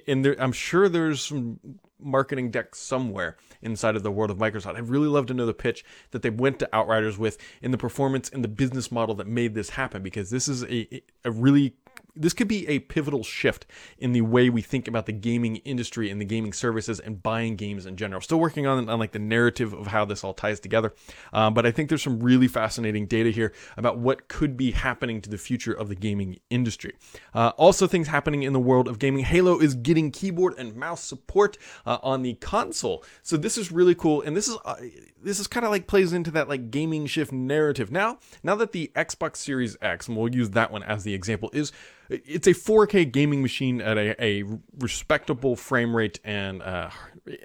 and 0.06 0.24
there, 0.24 0.36
I'm 0.38 0.52
sure 0.52 0.88
there's 0.88 1.22
some 1.22 1.58
marketing 2.02 2.50
deck 2.50 2.74
somewhere 2.74 3.36
inside 3.62 3.96
of 3.96 4.02
the 4.02 4.10
world 4.10 4.30
of 4.30 4.38
Microsoft. 4.38 4.76
I'd 4.76 4.88
really 4.88 5.08
love 5.08 5.26
to 5.26 5.34
know 5.34 5.46
the 5.46 5.54
pitch 5.54 5.84
that 6.10 6.22
they 6.22 6.30
went 6.30 6.58
to 6.60 6.68
Outriders 6.72 7.18
with 7.18 7.38
in 7.62 7.70
the 7.70 7.78
performance 7.78 8.28
and 8.28 8.42
the 8.42 8.48
business 8.48 8.90
model 8.90 9.14
that 9.16 9.26
made 9.26 9.54
this 9.54 9.70
happen 9.70 10.02
because 10.02 10.30
this 10.30 10.48
is 10.48 10.64
a, 10.64 11.02
a 11.24 11.30
really 11.30 11.74
this 12.20 12.32
could 12.32 12.48
be 12.48 12.68
a 12.68 12.78
pivotal 12.80 13.24
shift 13.24 13.66
in 13.98 14.12
the 14.12 14.20
way 14.20 14.50
we 14.50 14.62
think 14.62 14.86
about 14.86 15.06
the 15.06 15.12
gaming 15.12 15.56
industry 15.56 16.10
and 16.10 16.20
the 16.20 16.24
gaming 16.24 16.52
services 16.52 17.00
and 17.00 17.22
buying 17.22 17.56
games 17.56 17.86
in 17.86 17.96
general. 17.96 18.20
Still 18.20 18.38
working 18.38 18.66
on, 18.66 18.88
on 18.88 18.98
like 18.98 19.12
the 19.12 19.18
narrative 19.18 19.72
of 19.72 19.86
how 19.88 20.04
this 20.04 20.22
all 20.22 20.34
ties 20.34 20.60
together, 20.60 20.92
um, 21.32 21.54
but 21.54 21.66
I 21.66 21.70
think 21.70 21.88
there's 21.88 22.02
some 22.02 22.20
really 22.20 22.48
fascinating 22.48 23.06
data 23.06 23.30
here 23.30 23.52
about 23.76 23.98
what 23.98 24.28
could 24.28 24.56
be 24.56 24.70
happening 24.72 25.20
to 25.22 25.30
the 25.30 25.38
future 25.38 25.72
of 25.72 25.88
the 25.88 25.94
gaming 25.94 26.38
industry. 26.50 26.94
Uh, 27.34 27.52
also, 27.56 27.86
things 27.86 28.08
happening 28.08 28.42
in 28.42 28.52
the 28.52 28.60
world 28.60 28.86
of 28.86 28.98
gaming. 28.98 29.24
Halo 29.24 29.58
is 29.58 29.74
getting 29.74 30.10
keyboard 30.10 30.54
and 30.58 30.76
mouse 30.76 31.02
support 31.02 31.56
uh, 31.86 31.98
on 32.02 32.22
the 32.22 32.34
console, 32.34 33.04
so 33.22 33.36
this 33.36 33.56
is 33.56 33.72
really 33.72 33.94
cool. 33.94 34.22
And 34.22 34.36
this 34.36 34.48
is 34.48 34.56
uh, 34.64 34.76
this 35.22 35.40
is 35.40 35.46
kind 35.46 35.64
of 35.64 35.70
like 35.70 35.86
plays 35.86 36.12
into 36.12 36.30
that 36.32 36.48
like 36.48 36.70
gaming 36.70 37.06
shift 37.06 37.32
narrative. 37.32 37.90
Now, 37.90 38.18
now 38.42 38.54
that 38.56 38.72
the 38.72 38.90
Xbox 38.94 39.36
Series 39.36 39.76
X, 39.80 40.08
and 40.08 40.16
we'll 40.16 40.34
use 40.34 40.50
that 40.50 40.70
one 40.70 40.82
as 40.82 41.04
the 41.04 41.14
example, 41.14 41.50
is 41.52 41.72
it's 42.10 42.46
a 42.48 42.54
4K 42.54 43.10
gaming 43.10 43.40
machine 43.40 43.80
at 43.80 43.96
a, 43.96 44.22
a 44.22 44.44
respectable 44.78 45.54
frame 45.54 45.94
rate 45.94 46.18
and 46.24 46.60
uh, 46.60 46.90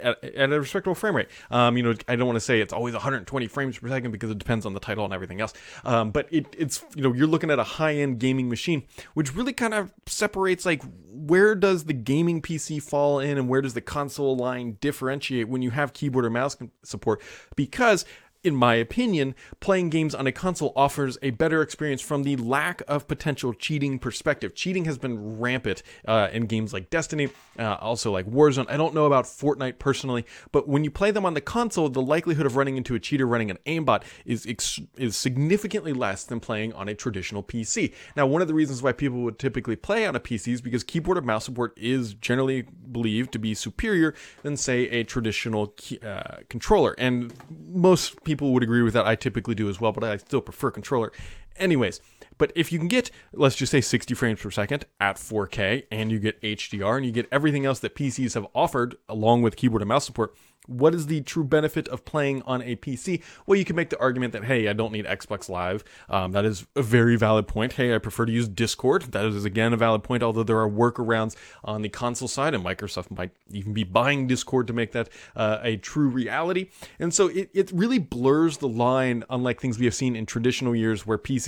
at, 0.02 0.24
at, 0.24 0.52
a 0.52 0.60
respectable 0.60 0.96
frame 0.96 1.16
rate. 1.16 1.28
Um, 1.52 1.78
you 1.78 1.84
know, 1.84 1.94
I 2.08 2.16
don't 2.16 2.26
want 2.26 2.38
to 2.38 2.42
say 2.42 2.62
it's 2.62 2.74
always 2.74 2.94
120 2.94 3.48
frames 3.48 3.78
per 3.78 3.88
second 3.88 4.12
because 4.12 4.32
it 4.32 4.40
depends 4.40 4.66
on 4.66 4.74
the 4.74 4.80
title 4.80 5.06
and 5.06 5.14
everything 5.14 5.40
else. 5.40 5.54
Um, 5.84 6.12
but 6.12 6.28
it, 6.32 6.48
it's 6.58 6.84
you 6.96 7.04
know 7.04 7.14
you're 7.14 7.28
looking 7.28 7.52
at 7.52 7.60
a 7.60 7.64
high-end 7.64 8.20
gaming 8.20 8.50
machine, 8.50 8.84
which 9.14 9.36
really 9.36 9.54
kind 9.54 9.74
of 9.74 9.94
separates 10.08 10.66
like 10.66 10.82
where 11.12 11.56
does 11.56 11.86
the 11.86 11.94
gaming 11.94 12.42
PC 12.42 12.82
fall 12.82 13.20
in 13.20 13.38
and 13.38 13.48
where 13.48 13.62
does 13.62 13.74
the 13.74 13.82
console 13.82 14.36
line 14.36 14.78
differentiate 14.82 15.48
when 15.48 15.62
you 15.62 15.72
have 15.72 15.94
keyboard 15.94 16.26
or 16.26 16.30
mouse 16.30 16.58
support 16.84 17.22
because 17.56 18.06
in 18.46 18.56
my 18.56 18.76
opinion, 18.76 19.34
playing 19.60 19.90
games 19.90 20.14
on 20.14 20.28
a 20.28 20.32
console 20.32 20.72
offers 20.76 21.18
a 21.24 21.32
better 21.32 21.62
experience 21.64 22.02
from 22.02 22.24
the 22.24 22.36
lack 22.36 22.84
of 22.88 23.08
potential 23.08 23.54
cheating 23.54 23.98
perspective. 23.98 24.54
Cheating 24.54 24.86
has 24.86 25.00
been 25.00 25.40
rampant 25.40 25.82
uh, 26.08 26.30
in 26.32 26.46
games 26.46 26.72
like 26.72 26.92
Destiny, 26.92 27.30
uh, 27.58 27.76
also 27.82 28.12
like 28.12 28.28
Warzone. 28.28 28.70
I 28.70 28.78
don't 28.78 28.94
know 28.94 29.06
about 29.06 29.26
Fortnite 29.26 29.80
personally, 29.80 30.26
but 30.52 30.68
when 30.68 30.84
you 30.84 30.92
play 30.92 31.10
them 31.10 31.26
on 31.26 31.34
the 31.34 31.42
console, 31.42 31.90
the 31.90 32.02
likelihood 32.02 32.46
of 32.46 32.56
running 32.56 32.78
into 32.78 32.94
a 32.94 33.00
cheater 33.00 33.26
running 33.26 33.50
an 33.50 33.58
aimbot 33.66 34.04
is 34.26 34.46
ex- 34.46 34.80
is 34.96 35.18
significantly 35.18 35.94
less 35.94 36.24
than 36.24 36.40
playing 36.40 36.74
on 36.74 36.88
a 36.88 36.94
traditional 36.94 37.42
PC. 37.42 37.94
Now, 38.16 38.28
one 38.28 38.44
of 38.44 38.48
the 38.48 38.54
reasons 38.54 38.84
why 38.84 38.92
people 38.92 39.22
would 39.24 39.40
typically 39.40 39.76
play 39.76 40.06
on 40.06 40.16
a 40.16 40.20
PC 40.20 40.54
is 40.54 40.62
because 40.62 40.84
keyboard 40.84 41.18
and 41.18 41.26
mouse 41.26 41.46
support 41.46 41.74
is 41.78 42.14
generally 42.14 42.68
believed 42.92 43.32
to 43.32 43.40
be 43.40 43.56
superior 43.56 44.14
than, 44.44 44.56
say, 44.56 44.84
a 44.90 45.04
traditional 45.04 45.68
key- 45.78 46.00
uh, 46.00 46.42
controller, 46.50 46.94
and 47.00 47.34
most 47.68 48.24
people 48.24 48.35
people 48.36 48.54
would 48.54 48.64
agree 48.64 48.82
with 48.82 48.94
that. 48.94 49.06
I 49.06 49.16
typically 49.16 49.56
do 49.56 49.70
as 49.70 49.80
well, 49.80 49.92
but 49.92 50.04
I 50.04 50.18
still 50.18 50.42
prefer 50.42 50.72
controller. 50.72 51.12
Anyways, 51.58 52.02
but 52.38 52.52
if 52.56 52.72
you 52.72 52.80
can 52.80 52.88
get, 52.88 53.12
let's 53.34 53.56
just 53.56 53.72
say 53.72 53.82
60 53.82 54.14
frames 54.14 54.42
per 54.42 54.52
second 54.52 54.86
at 55.00 55.16
4K, 55.16 55.84
and 55.92 56.12
you 56.12 56.20
get 56.20 56.42
HDR, 56.42 56.98
and 56.98 57.06
you 57.06 57.12
get 57.12 57.28
everything 57.32 57.66
else 57.66 57.80
that 57.80 57.96
PCs 57.96 58.34
have 58.34 58.48
offered 58.54 58.96
along 59.08 59.42
with 59.42 59.56
keyboard 59.56 59.82
and 59.82 59.90
mouse 59.90 60.06
support, 60.06 60.36
what 60.68 60.96
is 60.96 61.08
the 61.08 61.22
true 61.22 61.44
benefit 61.44 61.88
of 61.90 62.06
playing 62.06 62.42
on 62.44 62.62
a 62.62 62.76
PC? 62.76 63.22
Well, 63.46 63.58
you 63.58 63.66
can 63.66 63.76
make 63.76 63.90
the 63.90 64.00
argument 64.00 64.34
that, 64.34 64.46
hey, 64.46 64.68
I 64.68 64.74
don't 64.74 64.92
need 64.92 65.06
Xbox 65.06 65.50
Live. 65.50 65.84
Um, 66.10 66.32
that 66.32 66.46
is 66.46 66.66
a 66.76 66.82
very 66.82 67.16
valid 67.16 67.48
point. 67.48 67.74
Hey, 67.74 67.94
I 67.94 67.98
prefer 68.00 68.26
to 68.26 68.32
use 68.32 68.48
Discord. 68.48 69.04
That 69.12 69.26
is, 69.26 69.46
again, 69.46 69.74
a 69.74 69.78
valid 69.78 70.04
point, 70.04 70.24
although 70.24 70.44
there 70.44 70.60
are 70.60 70.70
workarounds 70.70 71.36
on 71.64 71.82
the 71.82 71.90
console 71.90 72.28
side, 72.28 72.54
and 72.54 72.64
Microsoft 72.64 73.16
might 73.16 73.32
even 73.52 73.74
be 73.74 73.84
buying 73.84 74.28
Discord 74.28 74.68
to 74.68 74.74
make 74.74 74.92
that 74.94 75.10
uh, 75.36 75.60
a 75.62 75.78
true 75.78 76.10
reality. 76.10 76.70
And 77.00 77.14
so 77.14 77.28
it, 77.28 77.50
it 77.54 77.72
really 77.72 78.00
blurs 78.00 78.58
the 78.58 78.68
line, 78.68 79.24
unlike 79.30 79.62
things 79.62 79.78
we 79.78 79.86
have 79.86 79.96
seen 79.96 80.16
in 80.16 80.26
traditional 80.26 80.76
years 80.76 81.06
where 81.06 81.18
PCs 81.18 81.45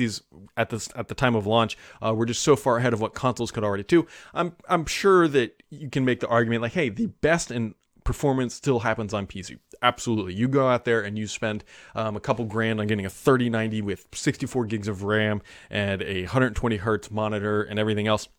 at 0.56 0.70
the, 0.70 0.88
at 0.96 1.08
the 1.08 1.16
time 1.16 1.36
of 1.36 1.46
launch 1.46 1.77
uh, 2.06 2.13
were 2.13 2.25
just 2.25 2.42
so 2.42 2.56
far 2.56 2.77
ahead 2.77 2.94
of 2.94 3.01
what 3.01 3.13
consoles 3.13 3.51
could 3.51 3.63
already 3.63 3.84
do. 3.84 4.08
I'm, 4.34 4.56
I'm 4.68 4.86
sure 4.86 5.27
that 5.27 5.62
you 5.70 5.89
can 5.89 6.06
make 6.06 6.20
the 6.20 6.27
argument 6.27 6.62
like, 6.62 6.74
hey, 6.74 6.89
the 6.89 7.08
best 7.08 7.51
in 7.51 7.75
performance 8.04 8.56
still 8.56 8.80
happens 8.80 9.13
on 9.13 9.27
PC. 9.27 9.60
Absolutely. 9.82 10.34
You 10.34 10.48
go 10.48 10.70
out 10.70 10.86
there 10.86 11.01
and 11.01 11.18
you 11.18 11.27
spend 11.27 11.63
um, 11.94 12.16
a 12.16 12.20
couple 12.22 12.46
grand 12.46 12.80
on 12.80 12.88
getting 12.88 13.06
a 13.06 13.10
3090 13.10 13.82
with 13.82 14.08
64 14.13 14.66
gigs 14.66 14.88
of 14.88 15.04
RAM 15.04 15.42
and 15.70 16.01
a 16.01 16.22
120 16.22 16.77
hertz 16.77 17.12
monitor 17.12 17.62
and 17.63 17.77
everything 17.77 18.08
else. 18.08 18.30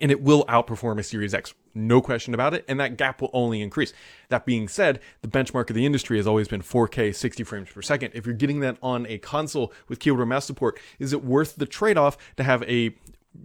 And 0.00 0.10
it 0.10 0.22
will 0.22 0.44
outperform 0.46 0.98
a 0.98 1.02
Series 1.02 1.34
X, 1.34 1.54
no 1.74 2.00
question 2.00 2.34
about 2.34 2.54
it. 2.54 2.64
And 2.68 2.80
that 2.80 2.96
gap 2.96 3.20
will 3.20 3.30
only 3.32 3.62
increase. 3.62 3.92
That 4.28 4.46
being 4.46 4.68
said, 4.68 5.00
the 5.22 5.28
benchmark 5.28 5.70
of 5.70 5.76
the 5.76 5.86
industry 5.86 6.16
has 6.16 6.26
always 6.26 6.48
been 6.48 6.62
4K 6.62 7.14
60 7.14 7.44
frames 7.44 7.68
per 7.70 7.82
second. 7.82 8.12
If 8.14 8.26
you're 8.26 8.34
getting 8.34 8.60
that 8.60 8.78
on 8.82 9.06
a 9.06 9.18
console 9.18 9.72
with 9.88 9.98
keyboard 9.98 10.22
and 10.22 10.30
mouse 10.30 10.46
support, 10.46 10.78
is 10.98 11.12
it 11.12 11.24
worth 11.24 11.56
the 11.56 11.66
trade 11.66 11.98
off 11.98 12.16
to 12.36 12.42
have 12.42 12.62
a 12.64 12.96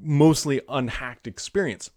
mostly 0.02 0.62
unhacked 0.70 1.28
experience? 1.28 1.90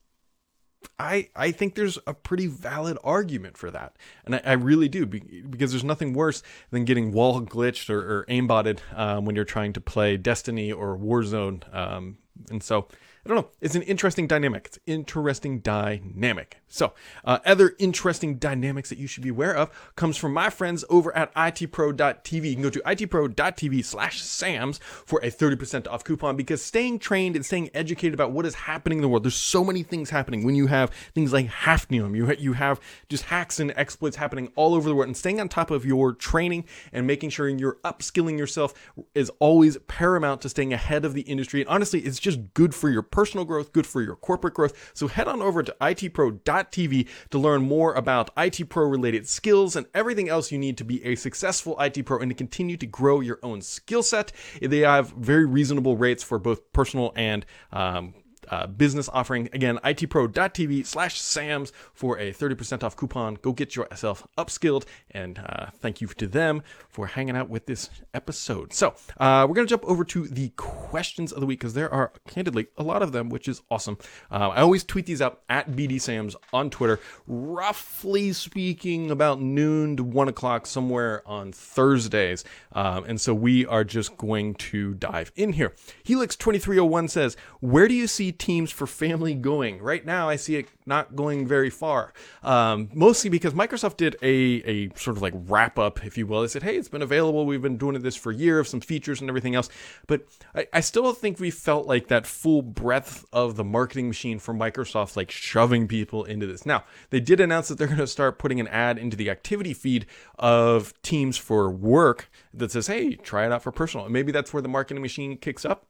I 0.98 1.28
I 1.34 1.50
think 1.50 1.74
there's 1.74 1.98
a 2.06 2.14
pretty 2.14 2.46
valid 2.46 2.98
argument 3.02 3.56
for 3.56 3.70
that, 3.70 3.96
and 4.24 4.34
I, 4.34 4.42
I 4.44 4.52
really 4.52 4.88
do 4.88 5.06
because 5.06 5.72
there's 5.72 5.84
nothing 5.84 6.12
worse 6.12 6.42
than 6.70 6.84
getting 6.84 7.12
wall 7.12 7.40
glitched 7.40 7.90
or, 7.90 8.00
or 8.00 8.24
aimbotted 8.26 8.80
um, 8.94 9.24
when 9.24 9.34
you're 9.34 9.44
trying 9.44 9.72
to 9.74 9.80
play 9.80 10.16
Destiny 10.16 10.70
or 10.72 10.96
Warzone, 10.96 11.62
um, 11.74 12.18
and 12.50 12.62
so 12.62 12.88
I 13.24 13.30
don't 13.30 13.38
know. 13.38 13.48
It's 13.62 13.74
an 13.74 13.82
interesting 13.82 14.26
dynamic. 14.26 14.66
It's 14.66 14.78
interesting 14.86 15.60
dynamic. 15.60 16.60
So, 16.68 16.92
uh, 17.24 17.38
other 17.46 17.74
interesting 17.78 18.36
dynamics 18.36 18.90
that 18.90 18.98
you 18.98 19.06
should 19.06 19.22
be 19.22 19.30
aware 19.30 19.56
of 19.56 19.70
comes 19.96 20.18
from 20.18 20.34
my 20.34 20.50
friends 20.50 20.84
over 20.90 21.16
at 21.16 21.34
itpro.tv. 21.34 22.44
You 22.44 22.54
can 22.54 22.62
go 22.62 22.68
to 22.68 22.80
itpro.tv 22.80 23.82
slash 23.82 24.20
SAMS 24.20 24.78
for 25.06 25.20
a 25.20 25.30
30% 25.30 25.88
off 25.88 26.04
coupon 26.04 26.36
because 26.36 26.60
staying 26.62 26.98
trained 26.98 27.34
and 27.34 27.46
staying 27.46 27.70
educated 27.72 28.12
about 28.12 28.32
what 28.32 28.44
is 28.44 28.54
happening 28.54 28.98
in 28.98 29.02
the 29.02 29.08
world, 29.08 29.24
there's 29.24 29.36
so 29.36 29.64
many 29.64 29.82
things 29.82 30.10
happening 30.10 30.44
when 30.44 30.54
you 30.54 30.66
have 30.66 30.90
things 31.14 31.32
like 31.32 31.48
Hafnium, 31.48 32.14
you, 32.14 32.30
you 32.38 32.52
have 32.52 32.78
just 33.08 33.24
hacks 33.24 33.58
and 33.58 33.72
exploits 33.76 34.16
happening 34.16 34.52
all 34.54 34.74
over 34.74 34.86
the 34.86 34.94
world 34.94 35.06
and 35.06 35.16
staying 35.16 35.40
on 35.40 35.48
top 35.48 35.70
of 35.70 35.86
your 35.86 36.12
training 36.12 36.64
and 36.92 37.06
making 37.06 37.30
sure 37.30 37.48
you're 37.48 37.78
upskilling 37.84 38.36
yourself 38.36 38.74
is 39.14 39.30
always 39.38 39.78
paramount 39.86 40.42
to 40.42 40.48
staying 40.50 40.74
ahead 40.74 41.06
of 41.06 41.14
the 41.14 41.22
industry. 41.22 41.60
And 41.60 41.70
honestly, 41.70 42.00
it's 42.00 42.18
just 42.18 42.52
good 42.52 42.74
for 42.74 42.90
your 42.90 43.02
personal 43.14 43.44
growth, 43.44 43.72
good 43.72 43.86
for 43.86 44.02
your 44.02 44.16
corporate 44.16 44.54
growth. 44.54 44.90
So 44.92 45.06
head 45.06 45.28
on 45.28 45.40
over 45.40 45.62
to 45.62 45.76
itpro.tv 45.80 47.08
to 47.30 47.38
learn 47.38 47.62
more 47.62 47.94
about 47.94 48.30
IT 48.36 48.68
Pro 48.68 48.88
related 48.88 49.28
skills 49.28 49.76
and 49.76 49.86
everything 49.94 50.28
else 50.28 50.50
you 50.50 50.58
need 50.58 50.76
to 50.78 50.84
be 50.84 51.02
a 51.04 51.14
successful 51.14 51.80
IT 51.80 52.04
Pro 52.04 52.18
and 52.18 52.30
to 52.30 52.34
continue 52.34 52.76
to 52.76 52.86
grow 52.86 53.20
your 53.20 53.38
own 53.44 53.62
skill 53.62 54.02
set. 54.02 54.32
They 54.60 54.80
have 54.80 55.10
very 55.10 55.46
reasonable 55.46 55.96
rates 55.96 56.24
for 56.24 56.40
both 56.40 56.72
personal 56.72 57.12
and 57.14 57.46
um, 57.72 58.14
uh, 58.48 58.66
business 58.66 59.08
offering. 59.12 59.48
Again, 59.52 59.78
itpro.tv 59.84 60.86
slash 60.86 61.20
SAMS 61.20 61.72
for 61.92 62.18
a 62.18 62.32
30% 62.32 62.82
off 62.82 62.96
coupon. 62.96 63.34
Go 63.36 63.52
get 63.52 63.76
yourself 63.76 64.26
upskilled. 64.36 64.84
And 65.10 65.38
uh, 65.38 65.66
thank 65.80 66.00
you 66.00 66.08
to 66.08 66.26
them 66.26 66.62
for 66.88 67.06
hanging 67.06 67.36
out 67.36 67.48
with 67.48 67.66
this 67.66 67.90
episode. 68.12 68.72
So 68.72 68.94
uh, 69.18 69.46
we're 69.48 69.54
going 69.54 69.66
to 69.66 69.70
jump 69.70 69.84
over 69.84 70.04
to 70.04 70.26
the 70.28 70.50
questions 70.56 71.32
of 71.32 71.40
the 71.40 71.46
week 71.46 71.60
because 71.60 71.74
there 71.74 71.92
are, 71.92 72.12
candidly, 72.28 72.66
a 72.76 72.82
lot 72.82 73.02
of 73.02 73.12
them, 73.12 73.28
which 73.28 73.48
is 73.48 73.62
awesome. 73.70 73.98
Uh, 74.30 74.50
I 74.50 74.60
always 74.60 74.84
tweet 74.84 75.06
these 75.06 75.22
out 75.22 75.42
at 75.48 75.70
BDSAMS 75.72 76.34
on 76.52 76.70
Twitter, 76.70 77.00
roughly 77.26 78.32
speaking, 78.32 79.10
about 79.10 79.40
noon 79.40 79.96
to 79.96 80.04
1 80.04 80.28
o'clock 80.28 80.66
somewhere 80.66 81.22
on 81.26 81.52
Thursdays. 81.52 82.44
Um, 82.72 83.04
and 83.04 83.20
so 83.20 83.34
we 83.34 83.66
are 83.66 83.84
just 83.84 84.16
going 84.16 84.54
to 84.54 84.94
dive 84.94 85.32
in 85.36 85.52
here. 85.52 85.74
Helix2301 86.04 87.10
says, 87.10 87.36
Where 87.60 87.88
do 87.88 87.94
you 87.94 88.06
see 88.06 88.32
teams 88.38 88.70
for 88.70 88.86
family 88.86 89.34
going. 89.34 89.82
Right 89.82 90.04
now, 90.04 90.28
I 90.28 90.36
see 90.36 90.56
it 90.56 90.68
not 90.86 91.16
going 91.16 91.46
very 91.46 91.70
far. 91.70 92.12
Um, 92.42 92.90
mostly 92.92 93.30
because 93.30 93.54
Microsoft 93.54 93.96
did 93.96 94.16
a, 94.22 94.26
a 94.26 94.88
sort 94.96 95.16
of 95.16 95.22
like 95.22 95.32
wrap 95.34 95.78
up, 95.78 96.04
if 96.04 96.18
you 96.18 96.26
will. 96.26 96.42
They 96.42 96.48
said, 96.48 96.62
hey, 96.62 96.76
it's 96.76 96.88
been 96.88 97.02
available. 97.02 97.46
We've 97.46 97.62
been 97.62 97.76
doing 97.76 98.00
this 98.00 98.16
for 98.16 98.32
a 98.32 98.34
year 98.34 98.58
of 98.58 98.68
some 98.68 98.80
features 98.80 99.20
and 99.20 99.30
everything 99.30 99.54
else. 99.54 99.68
But 100.06 100.26
I, 100.54 100.66
I 100.72 100.80
still 100.80 101.12
think 101.12 101.40
we 101.40 101.50
felt 101.50 101.86
like 101.86 102.08
that 102.08 102.26
full 102.26 102.62
breadth 102.62 103.24
of 103.32 103.56
the 103.56 103.64
marketing 103.64 104.08
machine 104.08 104.38
for 104.38 104.52
Microsoft, 104.52 105.16
like 105.16 105.30
shoving 105.30 105.88
people 105.88 106.24
into 106.24 106.46
this. 106.46 106.66
Now, 106.66 106.84
they 107.10 107.20
did 107.20 107.40
announce 107.40 107.68
that 107.68 107.78
they're 107.78 107.86
going 107.86 107.98
to 107.98 108.06
start 108.06 108.38
putting 108.38 108.60
an 108.60 108.68
ad 108.68 108.98
into 108.98 109.16
the 109.16 109.30
activity 109.30 109.74
feed 109.74 110.06
of 110.38 110.92
Teams 111.02 111.36
for 111.36 111.70
work 111.70 112.30
that 112.52 112.70
says, 112.70 112.86
hey, 112.86 113.14
try 113.16 113.46
it 113.46 113.52
out 113.52 113.62
for 113.62 113.72
personal. 113.72 114.06
And 114.06 114.12
maybe 114.12 114.32
that's 114.32 114.52
where 114.52 114.62
the 114.62 114.68
marketing 114.68 115.02
machine 115.02 115.36
kicks 115.36 115.64
up. 115.64 115.86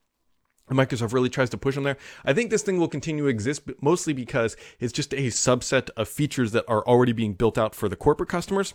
Microsoft 0.70 1.12
really 1.12 1.28
tries 1.28 1.50
to 1.50 1.58
push 1.58 1.74
them 1.74 1.84
there. 1.84 1.96
I 2.24 2.32
think 2.32 2.50
this 2.50 2.62
thing 2.62 2.78
will 2.78 2.88
continue 2.88 3.24
to 3.24 3.28
exist, 3.28 3.62
mostly 3.80 4.12
because 4.12 4.56
it's 4.80 4.92
just 4.92 5.12
a 5.12 5.26
subset 5.26 5.90
of 5.96 6.08
features 6.08 6.52
that 6.52 6.64
are 6.68 6.84
already 6.86 7.12
being 7.12 7.34
built 7.34 7.58
out 7.58 7.74
for 7.74 7.88
the 7.88 7.96
corporate 7.96 8.28
customers 8.28 8.74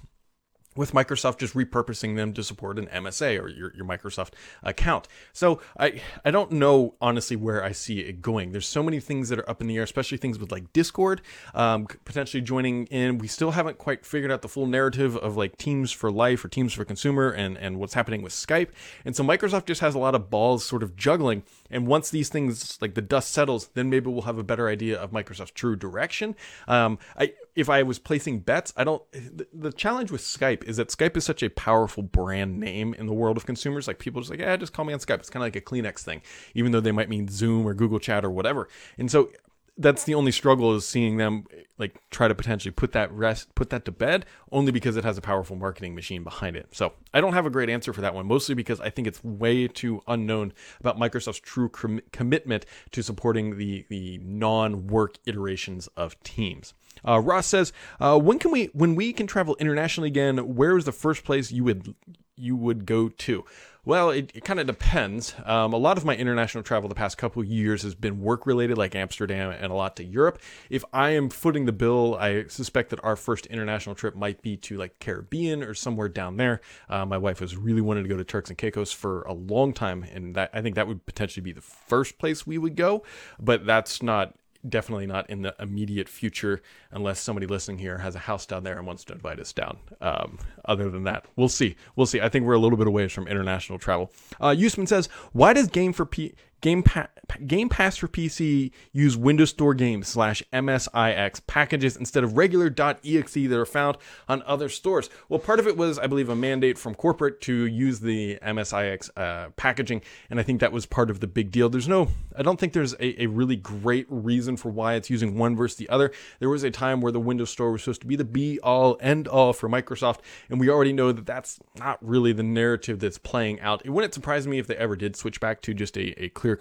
with 0.79 0.93
Microsoft 0.93 1.39
just 1.39 1.55
repurposing 1.55 2.15
them 2.15 2.31
to 2.31 2.41
support 2.41 2.79
an 2.79 2.87
MSA 2.87 3.37
or 3.41 3.49
your, 3.49 3.75
your 3.75 3.83
Microsoft 3.83 4.31
account. 4.63 5.09
So 5.33 5.59
I 5.77 6.01
I 6.23 6.31
don't 6.31 6.53
know 6.53 6.95
honestly 7.01 7.35
where 7.35 7.61
I 7.61 7.73
see 7.73 7.99
it 7.99 8.21
going. 8.21 8.53
There's 8.53 8.65
so 8.65 8.81
many 8.81 9.01
things 9.01 9.27
that 9.27 9.39
are 9.39 9.49
up 9.49 9.59
in 9.59 9.67
the 9.67 9.75
air, 9.75 9.83
especially 9.83 10.17
things 10.17 10.39
with 10.39 10.53
like 10.53 10.71
Discord 10.71 11.21
um, 11.53 11.85
potentially 12.05 12.39
joining 12.39 12.85
in. 12.85 13.17
We 13.17 13.27
still 13.27 13.51
haven't 13.51 13.77
quite 13.77 14.05
figured 14.05 14.31
out 14.31 14.41
the 14.41 14.47
full 14.47 14.67
narrative 14.67 15.17
of 15.17 15.35
like 15.35 15.57
Teams 15.57 15.91
for 15.91 16.09
Life 16.09 16.45
or 16.45 16.47
Teams 16.47 16.71
for 16.71 16.85
Consumer 16.85 17.29
and 17.29 17.57
and 17.57 17.77
what's 17.77 17.93
happening 17.93 18.21
with 18.21 18.31
Skype. 18.31 18.69
And 19.03 19.17
so 19.17 19.21
Microsoft 19.21 19.65
just 19.65 19.81
has 19.81 19.95
a 19.95 19.99
lot 19.99 20.15
of 20.15 20.29
balls 20.29 20.63
sort 20.63 20.81
of 20.81 20.95
juggling. 20.95 21.43
And 21.69 21.87
once 21.87 22.09
these 22.09 22.29
things 22.29 22.81
like 22.81 22.93
the 22.93 23.01
dust 23.01 23.31
settles, 23.31 23.67
then 23.73 23.89
maybe 23.89 24.09
we'll 24.09 24.21
have 24.21 24.37
a 24.37 24.43
better 24.43 24.69
idea 24.69 24.97
of 24.97 25.11
Microsoft's 25.11 25.51
true 25.51 25.75
direction. 25.75 26.37
Um, 26.69 26.99
I 27.17 27.33
if 27.59 27.69
I 27.69 27.83
was 27.83 27.99
placing 27.99 28.39
bets, 28.39 28.73
I 28.77 28.85
don't. 28.85 29.03
The, 29.11 29.47
the, 29.53 29.71
challenge 29.71 30.11
with 30.11 30.21
Skype 30.21 30.63
is 30.69 30.77
that 30.77 30.89
Skype 30.89 31.17
is 31.17 31.25
such 31.25 31.41
a 31.43 31.49
powerful 31.49 32.03
brand 32.03 32.59
name 32.59 32.93
in 32.93 33.07
the 33.07 33.13
world 33.13 33.37
of 33.37 33.45
consumers. 33.45 33.87
Like 33.87 33.99
people 33.99 34.21
just 34.21 34.29
like, 34.29 34.39
yeah, 34.39 34.55
just 34.55 34.71
call 34.71 34.85
me 34.85 34.93
on 34.93 34.99
Skype. 34.99 35.19
It's 35.19 35.29
kind 35.29 35.43
of 35.43 35.47
like 35.47 35.55
a 35.55 35.61
Kleenex 35.61 35.99
thing, 35.99 36.21
even 36.53 36.71
though 36.71 36.79
they 36.79 36.91
might 36.91 37.09
mean 37.09 37.27
Zoom 37.27 37.67
or 37.67 37.73
Google 37.73 37.99
Chat 37.99 38.23
or 38.23 38.29
whatever. 38.29 38.69
And 38.97 39.09
so 39.09 39.31
that's 39.79 40.03
the 40.03 40.13
only 40.13 40.31
struggle 40.31 40.75
is 40.75 40.85
seeing 40.85 41.15
them 41.15 41.45
like 41.77 41.97
try 42.11 42.27
to 42.27 42.35
potentially 42.35 42.71
put 42.71 42.91
that 42.91 43.09
rest 43.13 43.53
put 43.55 43.69
that 43.69 43.85
to 43.85 43.91
bed 43.91 44.25
only 44.51 44.73
because 44.73 44.97
it 44.97 45.05
has 45.05 45.17
a 45.17 45.21
powerful 45.21 45.55
marketing 45.55 45.95
machine 45.95 46.21
behind 46.21 46.57
it 46.57 46.67
so 46.71 46.91
i 47.13 47.21
don't 47.21 47.31
have 47.31 47.45
a 47.45 47.49
great 47.49 47.69
answer 47.69 47.93
for 47.93 48.01
that 48.01 48.13
one 48.13 48.27
mostly 48.27 48.53
because 48.53 48.81
i 48.81 48.89
think 48.89 49.07
it's 49.07 49.23
way 49.23 49.67
too 49.67 50.01
unknown 50.07 50.51
about 50.81 50.99
microsoft's 50.99 51.39
true 51.39 51.69
com- 51.69 52.01
commitment 52.11 52.65
to 52.91 53.01
supporting 53.01 53.57
the 53.57 53.85
the 53.87 54.19
non-work 54.21 55.17
iterations 55.25 55.87
of 55.95 56.21
teams 56.23 56.73
uh, 57.07 57.19
Ross 57.19 57.47
says, 57.47 57.73
uh, 57.99 58.19
"When 58.19 58.39
can 58.39 58.51
we? 58.51 58.65
When 58.73 58.95
we 58.95 59.13
can 59.13 59.27
travel 59.27 59.55
internationally 59.59 60.07
again? 60.07 60.55
Where 60.55 60.77
is 60.77 60.85
the 60.85 60.91
first 60.91 61.23
place 61.23 61.51
you 61.51 61.63
would 61.63 61.95
you 62.35 62.55
would 62.55 62.85
go 62.85 63.09
to?" 63.09 63.45
Well, 63.85 64.09
it, 64.09 64.31
it 64.35 64.43
kind 64.43 64.59
of 64.59 64.67
depends. 64.67 65.33
Um, 65.45 65.73
a 65.73 65.77
lot 65.77 65.97
of 65.97 66.03
my 66.03 66.15
international 66.15 66.63
travel 66.63 66.89
the 66.89 66.95
past 66.95 67.17
couple 67.17 67.43
years 67.43 67.81
has 67.83 67.95
been 67.95 68.19
work 68.19 68.45
related, 68.45 68.77
like 68.77 68.93
Amsterdam 68.93 69.51
and 69.51 69.71
a 69.71 69.75
lot 69.75 69.95
to 69.95 70.03
Europe. 70.03 70.39
If 70.69 70.83
I 70.91 71.11
am 71.11 71.29
footing 71.29 71.65
the 71.65 71.71
bill, 71.71 72.15
I 72.19 72.45
suspect 72.47 72.89
that 72.89 73.03
our 73.03 73.15
first 73.15 73.45
international 73.47 73.95
trip 73.95 74.15
might 74.15 74.41
be 74.41 74.57
to 74.57 74.77
like 74.77 74.99
Caribbean 74.99 75.63
or 75.63 75.73
somewhere 75.73 76.09
down 76.09 76.37
there. 76.37 76.59
Uh, 76.89 77.05
my 77.05 77.17
wife 77.17 77.39
has 77.39 77.55
really 77.55 77.81
wanted 77.81 78.03
to 78.03 78.09
go 78.09 78.17
to 78.17 78.23
Turks 78.23 78.49
and 78.49 78.57
Caicos 78.59 78.91
for 78.91 79.21
a 79.23 79.33
long 79.33 79.71
time, 79.73 80.03
and 80.03 80.35
that 80.35 80.51
I 80.53 80.61
think 80.61 80.75
that 80.75 80.87
would 80.87 81.05
potentially 81.05 81.43
be 81.43 81.53
the 81.53 81.61
first 81.61 82.19
place 82.19 82.45
we 82.45 82.57
would 82.57 82.75
go. 82.75 83.03
But 83.39 83.65
that's 83.65 84.03
not 84.03 84.35
definitely 84.67 85.07
not 85.07 85.29
in 85.29 85.41
the 85.41 85.55
immediate 85.59 86.09
future 86.09 86.61
unless 86.91 87.19
somebody 87.19 87.47
listening 87.47 87.77
here 87.77 87.99
has 87.99 88.15
a 88.15 88.19
house 88.19 88.45
down 88.45 88.63
there 88.63 88.77
and 88.77 88.85
wants 88.85 89.03
to 89.05 89.13
invite 89.13 89.39
us 89.39 89.53
down. 89.53 89.77
Um, 90.01 90.39
other 90.65 90.89
than 90.89 91.03
that, 91.03 91.25
we'll 91.35 91.47
see. 91.49 91.75
We'll 91.95 92.05
see. 92.05 92.19
I 92.19 92.29
think 92.29 92.45
we're 92.45 92.53
a 92.53 92.59
little 92.59 92.77
bit 92.77 92.87
away 92.87 93.07
from 93.07 93.27
international 93.27 93.79
travel. 93.79 94.11
Uh, 94.41 94.55
Usman 94.57 94.87
says, 94.87 95.07
"Why 95.31 95.53
does 95.53 95.67
Game 95.67 95.93
for 95.93 96.05
P- 96.05 96.33
Game, 96.61 96.83
pa- 96.83 97.07
Game 97.47 97.69
Pass 97.69 97.97
for 97.97 98.07
PC 98.07 98.71
use 98.91 99.17
Windows 99.17 99.51
Store 99.51 99.73
games 99.73 100.07
slash 100.07 100.43
MSIX 100.51 101.45
packages 101.47 101.95
instead 101.97 102.23
of 102.23 102.37
regular 102.37 102.73
.exe 102.77 103.33
that 103.33 103.59
are 103.59 103.65
found 103.65 103.97
on 104.27 104.43
other 104.43 104.69
stores. 104.69 105.09
Well, 105.27 105.39
part 105.39 105.59
of 105.59 105.67
it 105.67 105.77
was, 105.77 105.99
I 105.99 106.07
believe, 106.07 106.29
a 106.29 106.35
mandate 106.35 106.77
from 106.77 106.95
corporate 106.95 107.41
to 107.41 107.65
use 107.65 107.99
the 107.99 108.37
MSIX 108.41 109.09
uh, 109.17 109.49
packaging, 109.55 110.01
and 110.29 110.39
I 110.39 110.43
think 110.43 110.59
that 110.61 110.71
was 110.71 110.85
part 110.85 111.09
of 111.09 111.19
the 111.19 111.27
big 111.27 111.51
deal. 111.51 111.69
There's 111.69 111.87
no, 111.87 112.09
I 112.37 112.41
don't 112.41 112.59
think 112.59 112.73
there's 112.73 112.93
a, 112.93 113.23
a 113.23 113.27
really 113.27 113.55
great 113.55 114.07
reason 114.09 114.57
for 114.57 114.69
why 114.69 114.95
it's 114.95 115.09
using 115.09 115.37
one 115.37 115.55
versus 115.55 115.77
the 115.77 115.89
other. 115.89 116.11
There 116.39 116.49
was 116.49 116.63
a 116.63 116.71
time 116.71 117.01
where 117.01 117.11
the 117.11 117.19
Windows 117.19 117.49
Store 117.49 117.71
was 117.71 117.83
supposed 117.83 118.01
to 118.01 118.07
be 118.07 118.15
the 118.15 118.25
be 118.25 118.59
all 118.61 118.97
end 119.01 119.27
all 119.27 119.53
for 119.53 119.69
Microsoft, 119.69 120.19
and 120.49 120.59
we 120.59 120.69
already 120.69 120.93
know 120.93 121.11
that 121.11 121.25
that's 121.25 121.59
not 121.77 121.97
really 122.01 122.33
the 122.33 122.43
narrative 122.43 122.99
that's 122.99 123.17
playing 123.17 123.59
out. 123.61 123.81
It 123.85 123.91
wouldn't 123.91 124.13
surprise 124.13 124.47
me 124.47 124.59
if 124.59 124.67
they 124.67 124.75
ever 124.75 124.95
did 124.95 125.15
switch 125.15 125.39
back 125.39 125.61
to 125.61 125.73
just 125.73 125.97
a, 125.97 126.23
a 126.23 126.29
clear 126.29 126.55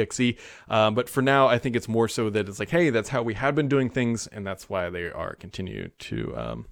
clearcut.exe. 0.00 0.38
Um, 0.68 0.94
but 0.94 1.08
for 1.08 1.22
now, 1.22 1.48
I 1.48 1.58
think 1.58 1.76
it's 1.76 1.88
more 1.88 2.08
so 2.08 2.30
that 2.30 2.48
it's 2.48 2.58
like, 2.58 2.70
hey, 2.70 2.90
that's 2.90 3.10
how 3.10 3.22
we 3.22 3.34
had 3.34 3.54
been 3.54 3.68
doing 3.68 3.90
things, 3.90 4.26
and 4.26 4.46
that's 4.46 4.68
why 4.68 4.90
they 4.90 5.10
are 5.10 5.34
continue 5.36 5.90
to 5.98 6.36
um, 6.36 6.66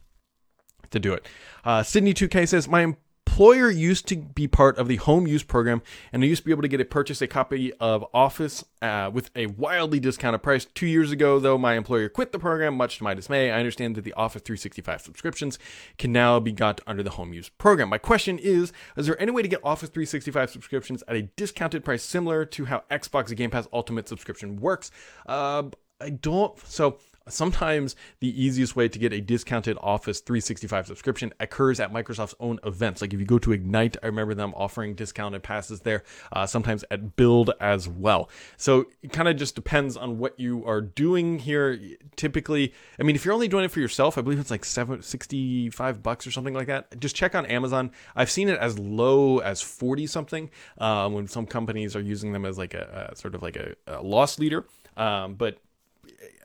to 0.90 0.98
do 0.98 1.12
it. 1.12 1.26
Uh, 1.64 1.82
Sydney 1.82 2.14
2K 2.14 2.48
says, 2.48 2.68
my 2.68 2.96
employer 3.28 3.70
used 3.70 4.08
to 4.08 4.16
be 4.16 4.48
part 4.48 4.78
of 4.78 4.88
the 4.88 4.96
home 4.96 5.26
use 5.26 5.42
program, 5.42 5.82
and 6.14 6.22
I 6.22 6.26
used 6.26 6.42
to 6.42 6.46
be 6.46 6.50
able 6.50 6.62
to 6.62 6.68
get 6.68 6.80
a 6.80 6.84
purchase 6.84 7.20
a 7.20 7.26
copy 7.26 7.74
of 7.74 8.02
Office 8.14 8.64
uh, 8.80 9.10
with 9.12 9.30
a 9.36 9.46
wildly 9.48 10.00
discounted 10.00 10.42
price. 10.42 10.64
Two 10.64 10.86
years 10.86 11.12
ago, 11.12 11.38
though, 11.38 11.58
my 11.58 11.74
employer 11.74 12.08
quit 12.08 12.32
the 12.32 12.38
program, 12.38 12.74
much 12.74 12.96
to 12.98 13.04
my 13.04 13.12
dismay. 13.12 13.50
I 13.50 13.58
understand 13.58 13.96
that 13.96 14.04
the 14.04 14.14
Office 14.14 14.40
365 14.40 15.02
subscriptions 15.02 15.58
can 15.98 16.10
now 16.10 16.40
be 16.40 16.52
got 16.52 16.80
under 16.86 17.02
the 17.02 17.10
home 17.10 17.34
use 17.34 17.50
program. 17.50 17.90
My 17.90 17.98
question 17.98 18.38
is: 18.38 18.72
Is 18.96 19.06
there 19.06 19.20
any 19.20 19.30
way 19.30 19.42
to 19.42 19.48
get 19.48 19.60
Office 19.62 19.90
365 19.90 20.48
subscriptions 20.48 21.04
at 21.06 21.14
a 21.14 21.22
discounted 21.36 21.84
price, 21.84 22.02
similar 22.02 22.46
to 22.46 22.64
how 22.64 22.84
Xbox 22.90 23.36
Game 23.36 23.50
Pass 23.50 23.68
Ultimate 23.74 24.08
subscription 24.08 24.56
works? 24.56 24.90
Uh, 25.26 25.64
I 26.00 26.10
don't. 26.10 26.58
So 26.66 26.98
Sometimes 27.28 27.96
the 28.20 28.42
easiest 28.42 28.76
way 28.76 28.88
to 28.88 28.98
get 28.98 29.12
a 29.12 29.20
discounted 29.20 29.76
Office 29.80 30.20
365 30.20 30.86
subscription 30.86 31.32
occurs 31.40 31.80
at 31.80 31.92
Microsoft's 31.92 32.34
own 32.40 32.58
events. 32.64 33.00
Like 33.00 33.12
if 33.12 33.20
you 33.20 33.26
go 33.26 33.38
to 33.38 33.52
Ignite, 33.52 33.96
I 34.02 34.06
remember 34.06 34.34
them 34.34 34.54
offering 34.56 34.94
discounted 34.94 35.42
passes 35.42 35.80
there, 35.80 36.02
uh, 36.32 36.46
sometimes 36.46 36.84
at 36.90 37.16
Build 37.16 37.50
as 37.60 37.88
well. 37.88 38.28
So 38.56 38.86
it 39.02 39.12
kind 39.12 39.28
of 39.28 39.36
just 39.36 39.54
depends 39.54 39.96
on 39.96 40.18
what 40.18 40.38
you 40.38 40.64
are 40.66 40.80
doing 40.80 41.38
here. 41.38 41.78
Typically, 42.16 42.72
I 42.98 43.02
mean, 43.02 43.16
if 43.16 43.24
you're 43.24 43.34
only 43.34 43.48
doing 43.48 43.64
it 43.64 43.70
for 43.70 43.80
yourself, 43.80 44.18
I 44.18 44.22
believe 44.22 44.38
it's 44.38 44.50
like 44.50 44.64
seven, 44.64 45.02
65 45.02 46.02
bucks 46.02 46.26
or 46.26 46.30
something 46.30 46.54
like 46.54 46.66
that. 46.66 46.98
Just 47.00 47.16
check 47.16 47.34
on 47.34 47.46
Amazon. 47.46 47.90
I've 48.16 48.30
seen 48.30 48.48
it 48.48 48.58
as 48.58 48.78
low 48.78 49.38
as 49.38 49.60
40 49.60 50.06
something 50.06 50.50
uh, 50.78 51.08
when 51.08 51.26
some 51.26 51.46
companies 51.46 51.94
are 51.96 52.00
using 52.00 52.32
them 52.32 52.44
as 52.44 52.58
like 52.58 52.74
a, 52.74 53.10
a 53.12 53.16
sort 53.16 53.34
of 53.34 53.42
like 53.42 53.56
a, 53.56 53.74
a 53.86 54.02
loss 54.02 54.38
leader. 54.38 54.66
Um, 54.96 55.34
but 55.34 55.58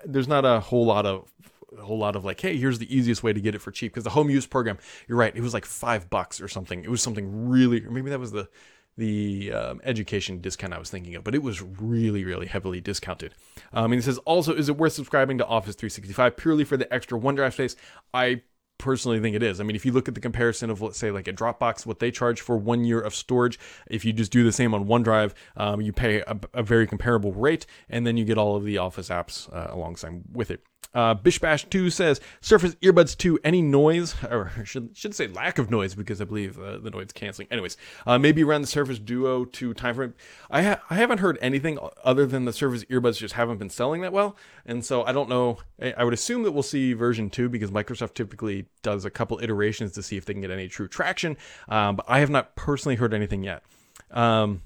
there's 0.05 0.27
not 0.27 0.45
a 0.45 0.59
whole 0.59 0.85
lot 0.85 1.05
of 1.05 1.31
a 1.77 1.81
whole 1.81 1.97
lot 1.97 2.15
of 2.15 2.23
like, 2.23 2.39
hey, 2.39 2.55
here's 2.57 2.79
the 2.79 2.95
easiest 2.95 3.23
way 3.23 3.33
to 3.33 3.41
get 3.41 3.55
it 3.55 3.59
for 3.59 3.71
cheap. 3.71 3.91
Because 3.91 4.03
the 4.03 4.11
home 4.11 4.29
use 4.29 4.45
program, 4.45 4.77
you're 5.07 5.17
right, 5.17 5.35
it 5.35 5.41
was 5.41 5.53
like 5.53 5.65
five 5.65 6.09
bucks 6.09 6.39
or 6.39 6.47
something. 6.47 6.83
It 6.83 6.89
was 6.89 7.01
something 7.01 7.49
really, 7.49 7.81
maybe 7.81 8.09
that 8.09 8.19
was 8.19 8.31
the 8.31 8.47
the 8.95 9.51
um, 9.51 9.81
education 9.83 10.39
discount 10.39 10.71
I 10.71 10.77
was 10.77 10.91
thinking 10.91 11.15
of, 11.15 11.23
but 11.23 11.33
it 11.33 11.41
was 11.41 11.63
really, 11.63 12.23
really 12.23 12.45
heavily 12.45 12.79
discounted. 12.79 13.33
Um, 13.73 13.85
and 13.85 13.95
he 13.95 14.01
says, 14.01 14.19
also, 14.19 14.53
is 14.53 14.69
it 14.69 14.77
worth 14.77 14.93
subscribing 14.93 15.39
to 15.39 15.45
Office 15.47 15.75
365 15.75 16.37
purely 16.37 16.63
for 16.63 16.77
the 16.77 16.91
extra 16.93 17.19
OneDrive 17.19 17.53
space? 17.53 17.75
I 18.13 18.43
personally 18.77 19.19
think 19.19 19.35
it 19.35 19.43
is. 19.43 19.59
I 19.59 19.63
mean, 19.63 19.75
if 19.75 19.85
you 19.85 19.91
look 19.91 20.07
at 20.07 20.15
the 20.15 20.21
comparison 20.21 20.69
of, 20.69 20.81
let's 20.81 20.97
say, 20.97 21.11
like 21.11 21.27
a 21.27 21.33
Dropbox, 21.33 21.85
what 21.85 21.99
they 21.99 22.11
charge 22.11 22.41
for 22.41 22.57
one 22.57 22.83
year 22.83 22.99
of 22.99 23.15
storage, 23.15 23.59
if 23.89 24.03
you 24.05 24.13
just 24.13 24.31
do 24.31 24.43
the 24.43 24.51
same 24.51 24.73
on 24.73 24.85
OneDrive, 24.85 25.33
um, 25.55 25.81
you 25.81 25.93
pay 25.93 26.21
a, 26.21 26.39
a, 26.53 26.63
very 26.63 26.87
comparable 26.87 27.33
rate, 27.33 27.65
and 27.89 28.05
then 28.05 28.17
you 28.17 28.25
get 28.25 28.37
all 28.37 28.55
of 28.55 28.63
the 28.63 28.77
Office 28.77 29.09
apps 29.09 29.51
uh, 29.53 29.73
alongside 29.73 30.23
with 30.31 30.51
it. 30.51 30.63
Uh, 30.93 31.15
Bishbash2 31.15 31.91
says 31.91 32.21
Surface 32.39 32.75
Earbuds 32.75 33.17
2, 33.17 33.39
any 33.43 33.61
noise, 33.61 34.15
or 34.29 34.51
should, 34.63 34.95
should 34.95 35.15
say 35.15 35.27
lack 35.27 35.57
of 35.57 35.71
noise 35.71 35.95
because 35.95 36.21
I 36.21 36.25
believe 36.25 36.59
uh, 36.59 36.77
the 36.77 36.91
noise 36.91 37.11
canceling. 37.11 37.47
Anyways, 37.49 37.77
uh, 38.05 38.19
maybe 38.19 38.43
around 38.43 38.61
the 38.61 38.67
Surface 38.67 38.99
Duo 38.99 39.45
2 39.45 39.73
timeframe. 39.73 40.13
I, 40.51 40.61
ha- 40.63 40.81
I 40.89 40.95
haven't 40.95 41.17
heard 41.19 41.37
anything 41.41 41.79
other 42.03 42.25
than 42.25 42.45
the 42.45 42.53
Surface 42.53 42.83
Earbuds 42.85 43.17
just 43.17 43.33
haven't 43.33 43.57
been 43.57 43.69
selling 43.69 44.01
that 44.01 44.13
well. 44.13 44.35
And 44.65 44.85
so 44.85 45.03
I 45.03 45.11
don't 45.11 45.29
know. 45.29 45.57
I, 45.81 45.93
I 45.97 46.03
would 46.03 46.13
assume 46.13 46.43
that 46.43 46.51
we'll 46.51 46.63
see 46.63 46.93
version 46.93 47.29
2 47.29 47.49
because 47.49 47.71
Microsoft 47.71 48.13
typically 48.13 48.65
does 48.83 49.05
a 49.05 49.09
couple 49.09 49.39
iterations 49.41 49.93
to 49.93 50.03
see 50.03 50.17
if 50.17 50.25
they 50.25 50.33
can 50.33 50.41
get 50.41 50.51
any 50.51 50.67
true 50.67 50.87
traction. 50.87 51.37
Um, 51.67 51.95
but 51.95 52.05
I 52.07 52.19
have 52.19 52.29
not 52.29 52.55
personally 52.55 52.95
heard 52.95 53.13
anything 53.13 53.43
yet. 53.43 53.63
Um, 54.11 54.61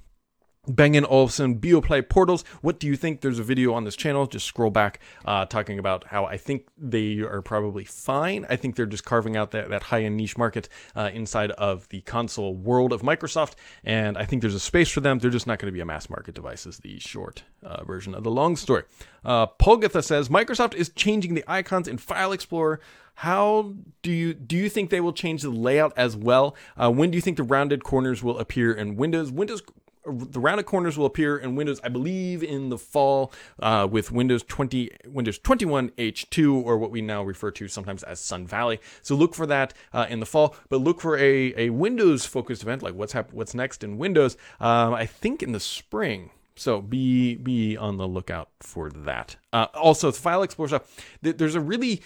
Bang 0.67 0.97
& 1.05 1.05
Olufsen 1.05 1.59
Beoplay 1.59 2.07
portals. 2.07 2.43
What 2.61 2.79
do 2.79 2.87
you 2.87 2.95
think? 2.95 3.21
There's 3.21 3.39
a 3.39 3.43
video 3.43 3.73
on 3.73 3.85
this 3.85 3.95
channel. 3.95 4.27
Just 4.27 4.45
scroll 4.45 4.69
back, 4.69 4.99
uh, 5.25 5.45
talking 5.45 5.79
about 5.79 6.05
how 6.07 6.25
I 6.25 6.37
think 6.37 6.67
they 6.77 7.19
are 7.19 7.41
probably 7.41 7.85
fine. 7.85 8.45
I 8.49 8.55
think 8.55 8.75
they're 8.75 8.85
just 8.85 9.05
carving 9.05 9.37
out 9.37 9.51
that, 9.51 9.69
that 9.69 9.83
high 9.83 10.03
end 10.03 10.17
niche 10.17 10.37
market 10.37 10.67
uh, 10.95 11.09
inside 11.13 11.51
of 11.51 11.87
the 11.89 12.01
console 12.01 12.53
world 12.53 12.91
of 12.91 13.01
Microsoft, 13.01 13.53
and 13.83 14.17
I 14.17 14.25
think 14.25 14.41
there's 14.41 14.55
a 14.55 14.59
space 14.59 14.89
for 14.89 14.99
them. 14.99 15.19
They're 15.19 15.31
just 15.31 15.47
not 15.47 15.59
going 15.59 15.71
to 15.71 15.75
be 15.75 15.81
a 15.81 15.85
mass 15.85 16.09
market 16.09 16.35
device. 16.35 16.65
Is 16.65 16.79
the 16.79 16.99
short 16.99 17.43
uh, 17.63 17.83
version 17.83 18.13
of 18.13 18.23
the 18.23 18.31
long 18.31 18.55
story. 18.55 18.83
Uh, 19.23 19.47
Polgatha 19.47 20.03
says 20.03 20.29
Microsoft 20.29 20.73
is 20.73 20.89
changing 20.89 21.33
the 21.33 21.43
icons 21.47 21.87
in 21.87 21.97
File 21.97 22.31
Explorer 22.31 22.79
how 23.21 23.73
do 24.03 24.11
you 24.11 24.35
do 24.35 24.55
you 24.55 24.69
think 24.69 24.91
they 24.91 25.01
will 25.01 25.11
change 25.11 25.41
the 25.41 25.49
layout 25.49 25.91
as 25.97 26.15
well? 26.15 26.55
Uh, 26.77 26.91
when 26.91 27.09
do 27.09 27.15
you 27.15 27.21
think 27.21 27.37
the 27.37 27.43
rounded 27.43 27.83
corners 27.83 28.21
will 28.21 28.37
appear 28.37 28.71
in 28.71 28.95
Windows? 28.95 29.31
Windows 29.31 29.63
the 30.07 30.39
rounded 30.39 30.65
corners 30.65 30.97
will 30.97 31.05
appear 31.05 31.37
in 31.37 31.55
Windows, 31.55 31.79
I 31.83 31.89
believe, 31.89 32.43
in 32.43 32.69
the 32.69 32.77
fall 32.77 33.31
uh, 33.59 33.87
with 33.89 34.11
Windows 34.11 34.43
20, 34.43 34.91
Windows 35.07 35.37
21 35.39 35.89
H2, 35.91 36.63
or 36.63 36.77
what 36.77 36.91
we 36.91 37.01
now 37.01 37.23
refer 37.23 37.51
to 37.51 37.67
sometimes 37.67 38.03
as 38.03 38.19
Sun 38.19 38.47
Valley. 38.47 38.79
So 39.01 39.15
look 39.15 39.35
for 39.35 39.45
that 39.45 39.73
uh, 39.93 40.07
in 40.09 40.19
the 40.19 40.25
fall, 40.25 40.55
but 40.69 40.77
look 40.77 41.01
for 41.01 41.17
a, 41.17 41.53
a 41.57 41.69
Windows 41.69 42.25
focused 42.25 42.63
event 42.63 42.81
like 42.83 42.93
what's 42.93 43.13
hap- 43.13 43.33
what's 43.33 43.53
next 43.53 43.83
in 43.83 43.97
Windows. 43.97 44.37
Um, 44.59 44.93
I 44.93 45.05
think 45.05 45.43
in 45.43 45.51
the 45.51 45.59
spring. 45.59 46.31
So 46.55 46.81
be 46.81 47.35
be 47.35 47.77
on 47.77 47.97
the 47.97 48.07
lookout 48.07 48.49
for 48.61 48.89
that. 48.89 49.35
Uh, 49.53 49.67
also, 49.75 50.11
File 50.11 50.41
Explorer 50.41 50.69
stuff. 50.69 51.17
There's 51.21 51.53
a 51.53 51.61
really 51.61 52.01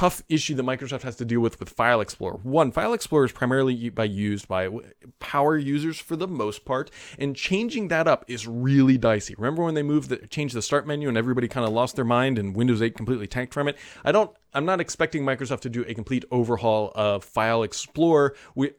tough 0.00 0.22
issue 0.30 0.54
that 0.54 0.62
Microsoft 0.62 1.02
has 1.02 1.14
to 1.16 1.26
deal 1.26 1.40
with 1.40 1.60
with 1.60 1.68
File 1.68 2.00
Explorer. 2.00 2.38
One, 2.42 2.72
File 2.72 2.94
Explorer 2.94 3.26
is 3.26 3.32
primarily 3.32 3.90
by 3.90 4.04
used 4.04 4.48
by 4.48 4.70
power 5.18 5.58
users 5.58 5.98
for 5.98 6.16
the 6.16 6.26
most 6.26 6.64
part, 6.64 6.90
and 7.18 7.36
changing 7.36 7.88
that 7.88 8.08
up 8.08 8.24
is 8.26 8.46
really 8.46 8.96
dicey. 8.96 9.34
Remember 9.36 9.62
when 9.62 9.74
they 9.74 9.82
moved 9.82 10.08
the 10.08 10.16
changed 10.28 10.54
the 10.54 10.62
start 10.62 10.86
menu 10.86 11.06
and 11.06 11.18
everybody 11.18 11.48
kind 11.48 11.66
of 11.66 11.74
lost 11.74 11.96
their 11.96 12.06
mind 12.06 12.38
and 12.38 12.56
Windows 12.56 12.80
8 12.80 12.96
completely 12.96 13.26
tanked 13.26 13.52
from 13.52 13.68
it? 13.68 13.76
I 14.02 14.10
don't 14.10 14.34
I'm 14.54 14.64
not 14.64 14.80
expecting 14.80 15.22
Microsoft 15.22 15.60
to 15.60 15.68
do 15.68 15.84
a 15.86 15.92
complete 15.92 16.24
overhaul 16.30 16.92
of 16.94 17.22
File 17.22 17.62
Explorer. 17.62 18.34
We 18.54 18.70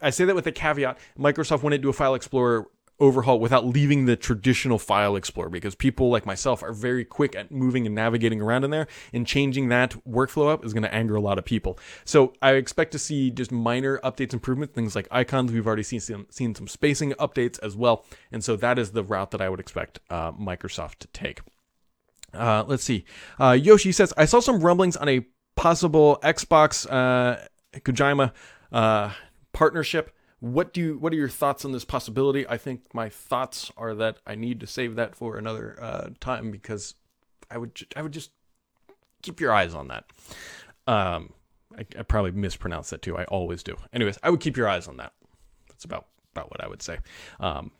I 0.00 0.08
say 0.08 0.24
that 0.24 0.34
with 0.34 0.46
a 0.46 0.52
caveat. 0.52 0.98
Microsoft 1.18 1.64
wouldn't 1.64 1.82
do 1.82 1.90
a 1.90 1.92
File 1.92 2.14
Explorer 2.14 2.66
overhaul 2.98 3.38
without 3.38 3.66
leaving 3.66 4.06
the 4.06 4.16
traditional 4.16 4.78
file 4.78 5.16
explorer 5.16 5.50
because 5.50 5.74
people 5.74 6.08
like 6.08 6.24
myself 6.24 6.62
are 6.62 6.72
very 6.72 7.04
quick 7.04 7.36
at 7.36 7.50
moving 7.50 7.84
and 7.86 7.94
navigating 7.94 8.40
around 8.40 8.64
in 8.64 8.70
there 8.70 8.86
and 9.12 9.26
changing 9.26 9.68
that 9.68 9.94
workflow 10.08 10.50
up 10.50 10.64
is 10.64 10.72
going 10.72 10.82
to 10.82 10.94
anger 10.94 11.14
a 11.14 11.20
lot 11.20 11.38
of 11.38 11.44
people. 11.44 11.78
So 12.04 12.32
i 12.40 12.52
expect 12.52 12.92
to 12.92 12.98
see 12.98 13.30
just 13.30 13.52
minor 13.52 13.98
updates 13.98 14.32
improvements 14.32 14.74
things 14.74 14.96
like 14.96 15.08
icons. 15.10 15.52
We've 15.52 15.66
already 15.66 15.82
seen 15.82 16.00
some, 16.00 16.26
seen 16.30 16.54
some 16.54 16.68
spacing 16.68 17.12
updates 17.12 17.58
as 17.62 17.76
well 17.76 18.04
and 18.32 18.42
so 18.42 18.56
that 18.56 18.78
is 18.78 18.92
the 18.92 19.04
route 19.04 19.30
that 19.32 19.40
i 19.40 19.48
would 19.48 19.60
expect 19.60 19.98
uh, 20.10 20.32
microsoft 20.32 20.96
to 21.00 21.08
take. 21.08 21.40
Uh, 22.32 22.64
let's 22.66 22.84
see. 22.84 23.04
Uh, 23.38 23.52
yoshi 23.52 23.92
says 23.92 24.12
i 24.16 24.24
saw 24.24 24.40
some 24.40 24.60
rumblings 24.60 24.96
on 24.96 25.08
a 25.08 25.26
possible 25.54 26.18
xbox 26.22 26.86
uh, 26.90 27.36
kojima 27.80 28.32
uh, 28.72 29.10
partnership 29.52 30.15
what 30.40 30.72
do 30.72 30.80
you 30.80 30.98
what 30.98 31.12
are 31.12 31.16
your 31.16 31.28
thoughts 31.28 31.64
on 31.64 31.72
this 31.72 31.84
possibility 31.84 32.46
i 32.48 32.56
think 32.56 32.82
my 32.92 33.08
thoughts 33.08 33.70
are 33.76 33.94
that 33.94 34.18
i 34.26 34.34
need 34.34 34.60
to 34.60 34.66
save 34.66 34.96
that 34.96 35.14
for 35.14 35.36
another 35.36 35.78
uh, 35.80 36.08
time 36.20 36.50
because 36.50 36.94
i 37.50 37.56
would 37.56 37.72
i 37.96 38.02
would 38.02 38.12
just 38.12 38.30
keep 39.22 39.40
your 39.40 39.52
eyes 39.52 39.74
on 39.74 39.88
that 39.88 40.04
um 40.86 41.32
I, 41.76 41.84
I, 41.98 42.02
probably 42.02 42.30
mispronounced 42.32 42.90
that 42.90 43.02
too 43.02 43.16
i 43.16 43.24
always 43.24 43.62
do 43.62 43.76
anyways 43.92 44.18
i 44.22 44.30
would 44.30 44.40
keep 44.40 44.56
your 44.56 44.68
eyes 44.68 44.88
on 44.88 44.98
that 44.98 45.12
that's 45.68 45.84
about 45.84 46.06
about 46.34 46.50
what 46.50 46.62
i 46.62 46.68
would 46.68 46.82
say 46.82 46.98
um 47.40 47.70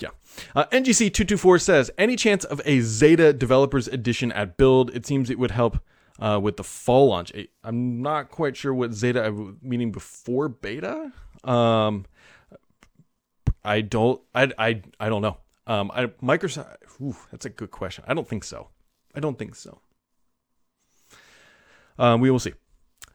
yeah. 0.00 0.08
Uh, 0.54 0.64
NGC224 0.72 1.60
says, 1.60 1.90
any 1.98 2.16
chance 2.16 2.44
of 2.44 2.62
a 2.64 2.80
Zeta 2.80 3.34
Developers 3.34 3.86
Edition 3.86 4.32
at 4.32 4.56
Build? 4.56 4.94
It 4.94 5.04
seems 5.04 5.28
it 5.28 5.38
would 5.38 5.50
help 5.50 5.78
uh, 6.18 6.40
with 6.42 6.56
the 6.56 6.64
fall 6.64 7.08
launch. 7.08 7.32
I'm 7.62 8.00
not 8.02 8.30
quite 8.30 8.56
sure 8.56 8.72
what 8.72 8.92
Zeta, 8.92 9.54
meaning 9.62 9.92
before 9.92 10.48
beta? 10.48 11.12
Um, 11.44 12.06
I 13.64 13.80
don't. 13.80 14.20
I 14.34 14.52
I 14.58 14.82
I 14.98 15.08
don't 15.08 15.22
know. 15.22 15.38
Um, 15.66 15.90
I 15.94 16.06
Microsoft. 16.22 16.76
Ooh, 17.00 17.16
that's 17.30 17.46
a 17.46 17.50
good 17.50 17.70
question. 17.70 18.04
I 18.06 18.14
don't 18.14 18.28
think 18.28 18.44
so. 18.44 18.68
I 19.14 19.20
don't 19.20 19.38
think 19.38 19.54
so. 19.54 19.80
Um, 21.98 22.20
we 22.20 22.30
will 22.30 22.38
see. 22.38 22.54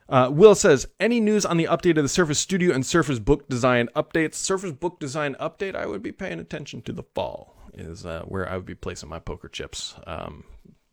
Uh, 0.08 0.30
Will 0.32 0.54
says, 0.54 0.86
any 1.00 1.18
news 1.18 1.44
on 1.44 1.56
the 1.56 1.64
update 1.64 1.96
of 1.96 2.04
the 2.04 2.08
Surface 2.08 2.38
Studio 2.38 2.72
and 2.72 2.86
Surface 2.86 3.18
Book 3.18 3.48
Design 3.48 3.88
updates? 3.96 4.34
Surface 4.34 4.70
Book 4.70 5.00
Design 5.00 5.34
update, 5.40 5.74
I 5.74 5.86
would 5.86 6.02
be 6.02 6.12
paying 6.12 6.38
attention 6.38 6.80
to 6.82 6.92
the 6.92 7.02
fall, 7.02 7.56
is 7.74 8.06
uh, 8.06 8.22
where 8.26 8.48
I 8.48 8.56
would 8.56 8.66
be 8.66 8.76
placing 8.76 9.08
my 9.08 9.18
poker 9.18 9.48
chips. 9.48 9.96
Um, 10.06 10.44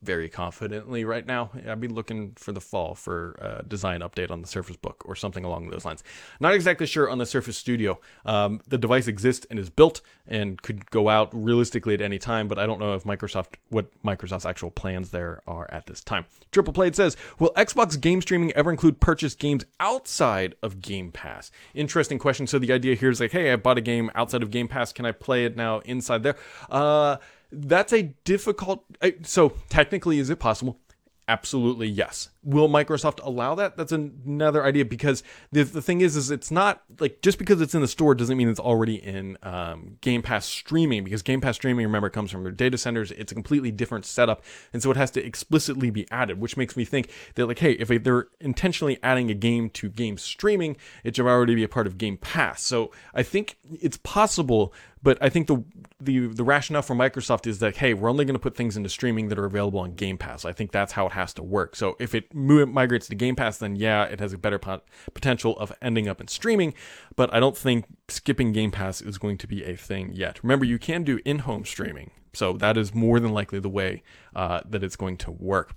very 0.04 0.30
confidently 0.30 1.06
right 1.06 1.26
now. 1.26 1.52
I'd 1.68 1.80
be 1.80 1.88
looking 1.88 2.34
for 2.36 2.52
the 2.52 2.62
fall 2.62 2.94
for 2.96 3.36
a 3.40 3.64
design 3.64 4.02
update 4.02 4.30
on 4.30 4.42
the 4.42 4.48
Surface 4.48 4.76
Book 4.76 5.04
or 5.06 5.16
something 5.16 5.44
along 5.46 5.70
those 5.70 5.86
lines. 5.86 6.04
Not 6.40 6.54
exactly 6.54 6.86
sure 6.86 7.10
on 7.10 7.18
the 7.18 7.26
Surface 7.26 7.58
Studio. 7.58 8.00
Um, 8.26 8.62
the 8.68 8.78
device 8.78 9.08
exists 9.08 9.48
and 9.50 9.58
is 9.58 9.70
built 9.70 10.02
and 10.28 10.62
could 10.62 10.90
go 10.92 11.10
out 11.10 11.30
realistically 11.34 11.94
at 11.94 12.02
any 12.02 12.20
time, 12.20 12.48
but 12.48 12.60
I 12.60 12.66
don't 12.66 12.80
know 12.80 12.94
if 12.94 13.04
Microsoft 13.04 13.56
what 13.70 13.88
Microsoft's 14.04 14.46
actual 14.46 14.72
plans 14.72 15.10
there 15.10 15.42
are 15.48 15.70
at 15.72 15.86
this 15.86 16.02
time. 16.02 16.26
Triple 16.52 16.74
Played 16.74 16.96
says, 16.96 17.18
"Will 17.40 17.52
Xbox 17.56 18.00
game 18.00 18.22
streaming 18.22 18.52
ever 18.54 18.72
include 18.72 19.00
purchased 19.00 19.40
games 19.40 19.66
outside 19.80 20.56
of 20.62 20.82
Game 20.82 21.12
Pass?" 21.12 21.52
Interesting 21.74 22.20
question. 22.20 22.48
So 22.48 22.60
the 22.60 22.72
idea 22.72 22.96
here 22.96 23.10
is 23.10 23.20
like, 23.20 23.32
"Hey, 23.32 23.52
I 23.52 23.56
bought 23.56 23.78
a 23.78 23.82
game 23.82 24.12
outside 24.16 24.44
of 24.44 24.52
Game 24.52 24.68
Pass. 24.68 24.94
Can 24.94 25.06
I 25.06 25.12
play 25.12 25.46
it 25.46 25.56
now 25.56 25.80
inside 25.80 26.24
there?" 26.24 26.36
Uh 26.70 27.18
that's 27.54 27.94
a 27.94 28.04
difficult. 28.24 28.86
Uh, 29.02 29.12
so 29.24 29.54
technically, 29.70 30.20
is 30.20 30.30
it 30.30 30.40
possible? 30.40 30.80
Absolutely 31.28 31.88
yes. 31.88 32.30
Will 32.44 32.68
Microsoft 32.68 33.20
allow 33.24 33.56
that? 33.56 33.78
That's 33.78 33.92
another 33.92 34.64
idea 34.64 34.86
because 34.86 35.24
the, 35.52 35.64
the 35.64 35.82
thing 35.82 36.02
is, 36.02 36.16
is 36.16 36.32
it's 36.32 36.52
not 36.52 36.84
like 37.00 37.22
just 37.22 37.38
because 37.38 37.62
it's 37.62 37.74
in 37.74 37.82
the 37.82 37.88
store 37.88 38.16
doesn't 38.16 38.38
mean 38.38 38.50
it's 38.50 38.60
already 38.60 38.96
in 38.96 39.38
um, 39.44 39.98
Game 40.02 40.22
Pass 40.22 40.46
streaming 40.46 41.04
because 41.04 41.22
Game 41.22 41.42
Pass 41.42 41.56
streaming, 41.56 41.86
remember, 41.86 42.10
comes 42.10 42.32
from 42.32 42.44
their 42.44 42.52
data 42.52 42.78
centers. 42.78 43.12
It's 43.12 43.32
a 43.32 43.36
completely 43.36 43.72
different 43.72 44.06
setup, 44.06 44.44
and 44.74 44.84
so 44.84 44.92
it 44.92 44.98
has 44.98 45.12
to 45.12 45.26
explicitly 45.26 45.90
be 45.90 46.10
added, 46.12 46.40
which 46.40 46.58
makes 46.58 46.76
me 46.76 46.86
think 46.86 47.10
that 47.36 47.48
like, 47.48 47.60
hey, 47.60 47.74
if 47.74 47.88
they're 48.04 48.28
intentionally 48.40 49.00
adding 49.04 49.30
a 49.32 49.36
game 49.36 49.70
to 49.72 49.90
game 49.90 50.18
streaming, 50.18 50.78
it 51.04 51.16
should 51.16 51.26
already 51.26 51.56
be 51.56 51.64
a 51.64 51.70
part 51.70 51.88
of 51.88 51.98
Game 51.98 52.18
Pass. 52.18 52.62
So 52.64 52.92
I 53.14 53.24
think 53.24 53.58
it's 53.80 53.98
possible 53.98 54.74
but 55.04 55.18
I 55.22 55.30
think 55.30 55.48
the 55.48 55.64
the 56.00 56.28
the 56.28 56.44
rationale 56.44 56.82
for 56.82 56.96
Microsoft 56.96 57.46
is 57.46 57.60
that 57.60 57.78
hey, 57.78 57.94
we're 57.94 58.10
only 58.10 58.24
going 58.24 58.36
to 58.36 58.40
put 58.40 58.56
things 58.56 58.78
into 58.78 58.90
streaming 58.90 59.28
that 59.28 59.38
are 59.38 59.46
available 59.46 59.82
on 59.82 59.96
Game 59.96 60.18
Pass. 60.18 60.46
I 60.46 60.54
think 60.54 60.72
that's 60.72 60.94
how 60.94 61.08
it 61.08 61.12
has 61.12 61.34
to 61.36 61.44
work. 61.44 61.76
So 61.76 61.98
if 62.00 62.16
it 62.16 62.33
migrates 62.34 63.08
to 63.08 63.16
Game 63.16 63.36
Pass, 63.36 63.58
then 63.58 63.76
yeah, 63.76 64.04
it 64.04 64.20
has 64.20 64.34
a 64.34 64.38
better 64.38 64.60
pot- 64.60 64.86
potential 65.14 65.58
of 65.60 65.72
ending 65.82 66.08
up 66.08 66.20
in 66.20 66.28
streaming. 66.28 66.74
But 67.16 67.34
I 67.34 67.40
don't 67.40 67.58
think 67.58 67.86
skipping 68.08 68.52
Game 68.52 68.72
Pass 68.72 69.02
is 69.02 69.18
going 69.18 69.38
to 69.40 69.48
be 69.48 69.64
a 69.64 69.76
thing 69.76 70.12
yet. 70.14 70.44
Remember, 70.44 70.66
you 70.66 70.80
can 70.80 71.04
do 71.04 71.20
in-home 71.26 71.66
streaming, 71.66 72.12
so 72.34 72.54
that 72.54 72.78
is 72.78 72.94
more 72.94 73.20
than 73.20 73.32
likely 73.32 73.60
the 73.60 73.70
way 73.70 74.04
uh, 74.36 74.62
that 74.66 74.84
it's 74.84 74.96
going 74.96 75.18
to 75.18 75.32
work. 75.32 75.76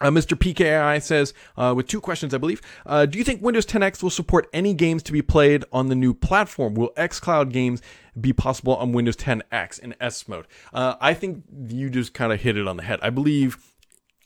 Uh, 0.00 0.10
Mr. 0.10 0.36
PKI 0.36 1.00
says, 1.00 1.32
uh, 1.56 1.72
with 1.76 1.86
two 1.86 2.00
questions, 2.00 2.34
I 2.34 2.38
believe. 2.38 2.60
Uh, 2.84 3.06
do 3.06 3.16
you 3.16 3.22
think 3.22 3.40
Windows 3.40 3.64
10X 3.64 4.02
will 4.02 4.10
support 4.10 4.48
any 4.52 4.74
games 4.74 5.04
to 5.04 5.12
be 5.12 5.22
played 5.22 5.64
on 5.72 5.88
the 5.88 5.94
new 5.94 6.12
platform? 6.12 6.74
Will 6.74 6.90
xCloud 6.96 7.52
games 7.52 7.80
be 8.20 8.32
possible 8.32 8.74
on 8.74 8.92
Windows 8.92 9.16
10X 9.16 9.78
in 9.78 9.94
S 10.00 10.26
mode? 10.26 10.48
Uh, 10.72 10.96
I 11.00 11.14
think 11.14 11.44
you 11.68 11.90
just 11.90 12.12
kind 12.12 12.32
of 12.32 12.40
hit 12.40 12.56
it 12.56 12.66
on 12.66 12.76
the 12.76 12.82
head. 12.82 12.98
I 13.02 13.10
believe 13.10 13.73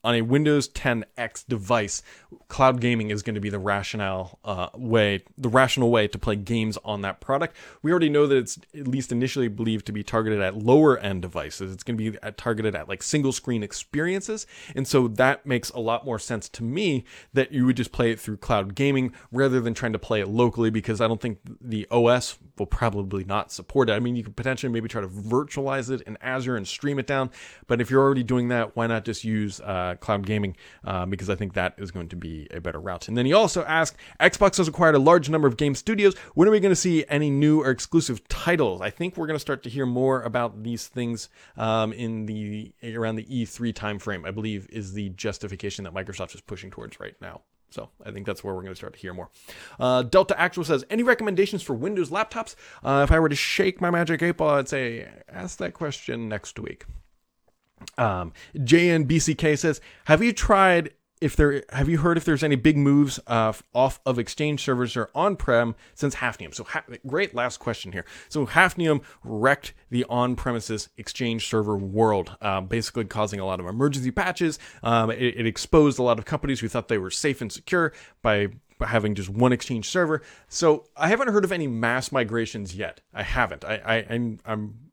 on 0.05 0.15
a 0.15 0.23
Windows 0.23 0.69
10X 0.69 1.47
device, 1.47 2.03
cloud 2.49 2.81
gaming 2.81 3.11
is 3.11 3.23
going 3.23 3.35
to 3.35 3.41
be 3.41 3.51
the 3.51 3.59
rationale 3.59 4.39
uh, 4.45 4.69
way, 4.75 5.23
the 5.37 5.49
rational 5.49 5.91
way 5.91 6.09
to 6.09 6.19
play 6.19 6.37
games 6.37 6.79
on 6.85 7.03
that 7.03 7.21
product. 7.21 7.57
We 7.83 7.91
already 7.91 8.09
know 8.09 8.27
that 8.27 8.37
it's 8.37 8.59
at 8.75 8.89
least 8.89 9.13
initially 9.13 9.49
believed 9.49 9.87
to 9.87 9.93
be 9.93 10.03
targeted 10.03 10.41
at 10.41 10.57
lower 10.57 10.99
end 10.99 11.23
devices. 11.23 11.73
It's 11.73 11.83
going 11.83 11.99
to 11.99 12.11
be 12.13 12.19
targeted 12.37 12.75
at 12.75 12.89
like 12.89 13.03
single 13.03 13.33
screen 13.33 13.63
experiences, 13.63 14.47
and 14.75 14.87
so 14.87 15.09
that 15.09 15.47
makes 15.47 15.71
a 15.71 15.81
lot 15.81 16.05
more 16.05 16.19
sense 16.19 16.49
to 16.51 16.63
me 16.63 17.05
that 17.33 17.53
you 17.53 17.67
would 17.67 17.77
just 17.77 17.93
play 17.93 18.11
it 18.11 18.21
through 18.21 18.39
cloud 18.39 18.75
gaming 18.75 19.13
rather 19.33 19.61
than 19.61 19.75
trying 19.75 19.93
to 19.93 19.99
play 19.99 20.21
it 20.21 20.29
locally 20.29 20.71
because 20.71 21.01
I 21.01 21.09
don't 21.09 21.21
think 21.21 21.39
the 21.61 21.87
OS 21.91 22.39
will 22.59 22.67
probably 22.67 23.25
not 23.25 23.53
support 23.53 23.91
it. 23.91 23.93
I 23.93 24.01
mean, 24.01 24.17
you 24.17 24.25
could 24.25 24.37
potentially 24.37 24.73
maybe 24.73 24.89
try 24.89 25.01
to 25.01 25.09
virtualize 25.09 25.91
it 25.91 26.03
in 26.03 26.19
Azure 26.21 26.57
and 26.57 26.67
stream 26.67 26.99
it 26.99 27.07
down, 27.07 27.31
but 27.67 27.81
if 27.81 27.91
you're 27.91 28.03
already 28.03 28.23
doing 28.23 28.49
that, 28.49 28.77
why 28.77 28.87
not 28.87 29.05
just 29.05 29.25
use 29.25 29.61
uh, 29.61 29.88
cloud 29.96 30.27
gaming? 30.27 30.57
Uh, 30.85 31.07
because 31.07 31.31
I 31.31 31.35
think 31.35 31.55
that 31.55 31.74
is 31.79 31.90
going 31.90 32.09
to 32.09 32.16
be 32.16 32.46
a 32.51 32.61
better 32.61 32.81
route. 32.81 33.09
And 33.09 33.16
then 33.16 33.27
he 33.27 33.33
also 33.33 33.64
asked, 33.64 33.96
Xbox 34.20 34.59
has 34.59 34.68
acquired 34.68 34.94
a 34.94 34.98
large 34.98 35.29
number 35.29 35.48
of 35.48 35.57
game 35.57 35.74
studios. 35.74 36.16
When 36.35 36.48
are 36.48 36.51
we 36.51 36.61
going 36.61 36.72
to 36.72 36.77
see 36.77 37.05
any 37.09 37.31
new 37.31 37.62
or 37.62 37.70
exclusive 37.70 38.27
titles? 38.29 38.81
I 38.81 38.90
think 38.90 39.16
we're 39.16 39.27
going 39.27 39.37
to 39.37 39.40
start 39.40 39.62
to 39.64 39.70
hear 39.70 39.87
more 39.87 40.22
about 40.22 40.62
these 40.62 40.87
things 40.87 41.29
um, 41.57 41.92
in 41.92 42.27
the 42.27 42.72
around 42.83 43.16
the 43.16 43.24
E3 43.24 43.72
timeframe. 43.72 44.27
I 44.27 44.31
believe 44.31 44.68
is 44.70 44.92
the 44.92 45.11
justification 45.11 45.85
that 45.85 45.94
Microsoft 45.94 46.35
is 46.35 46.40
pushing 46.40 46.70
towards 46.70 47.01
right 47.01 47.14
now. 47.20 47.42
So 47.70 47.90
I 48.05 48.11
think 48.11 48.27
that's 48.27 48.42
where 48.42 48.55
we're 48.55 48.62
going 48.62 48.72
to 48.72 48.79
start 48.79 48.94
to 48.94 48.98
hear 48.98 49.12
more. 49.12 49.29
Uh, 49.79 50.03
Delta 50.03 50.38
Actual 50.40 50.64
says, 50.64 50.85
any 50.88 51.03
recommendations 51.03 51.62
for 51.62 51.74
Windows 51.74 52.11
laptops? 52.11 52.55
Uh, 52.83 53.03
if 53.05 53.12
I 53.12 53.20
were 53.20 53.29
to 53.29 53.37
shake 53.37 53.81
my 53.81 53.90
magic 53.90 54.22
eight 54.22 54.38
ball, 54.38 54.51
I'd 54.51 54.68
say 54.68 55.09
ask 55.29 55.59
that 55.59 55.74
question 55.74 56.29
next 56.29 56.59
week. 56.59 56.87
Um, 57.97 58.33
JNBCK 58.57 59.59
says, 59.59 59.81
have 60.07 60.23
you 60.23 60.33
tried 60.33 60.93
if 61.21 61.37
there 61.37 61.64
have 61.71 61.88
you 61.88 61.99
heard 61.99 62.17
if 62.17 62.25
there's 62.25 62.43
any 62.43 62.57
big 62.57 62.77
moves 62.77 63.19
uh, 63.27 63.53
off 63.75 64.01
of 64.07 64.19
exchange 64.19 64.62
servers 64.62 64.97
or 64.97 65.11
on-prem 65.14 65.75
since 65.95 66.17
Hafnium? 66.17 66.55
So 66.55 66.64
ha- 66.64 66.85
great 67.07 67.35
last 67.35 67.59
question 67.59 67.93
here. 67.93 68.05
So 68.29 68.47
Hafnium 68.47 69.03
wrecked 69.25 69.75
the 69.91 70.05
on-premises 70.05 70.88
exchange 70.97 71.49
server 71.49 71.77
world 71.77 72.37
um, 72.41 72.67
basically 72.67 73.05
causing 73.05 73.41
a 73.41 73.47
lot 73.47 73.61
of 73.61 73.67
emergency 73.67 74.11
patches. 74.11 74.59
Um, 74.83 75.11
it, 75.11 75.37
it, 75.37 75.47
exposed 75.47 75.99
a 75.99 76.03
lot 76.03 76.19
of 76.19 76.25
companies 76.25 76.61
who 76.61 76.69
thought 76.69 76.88
they 76.88 76.99
were 76.99 77.11
safe 77.11 77.41
and 77.41 77.51
secure 77.51 77.93
by 78.23 78.49
having 78.81 79.14
just 79.14 79.29
one 79.29 79.53
exchange 79.53 79.88
server. 79.88 80.23
So 80.49 80.85
i 80.97 81.09
haven't 81.09 81.29
heard 81.29 81.45
of 81.45 81.53
any 81.53 81.67
mass 81.67 82.12
migrations 82.12 82.77
yet. 82.77 83.01
I 83.12 83.23
haven't. 83.23 83.64
I, 83.64 83.77
I 83.85 84.07
I'm, 84.11 84.38
I'm 84.45 84.88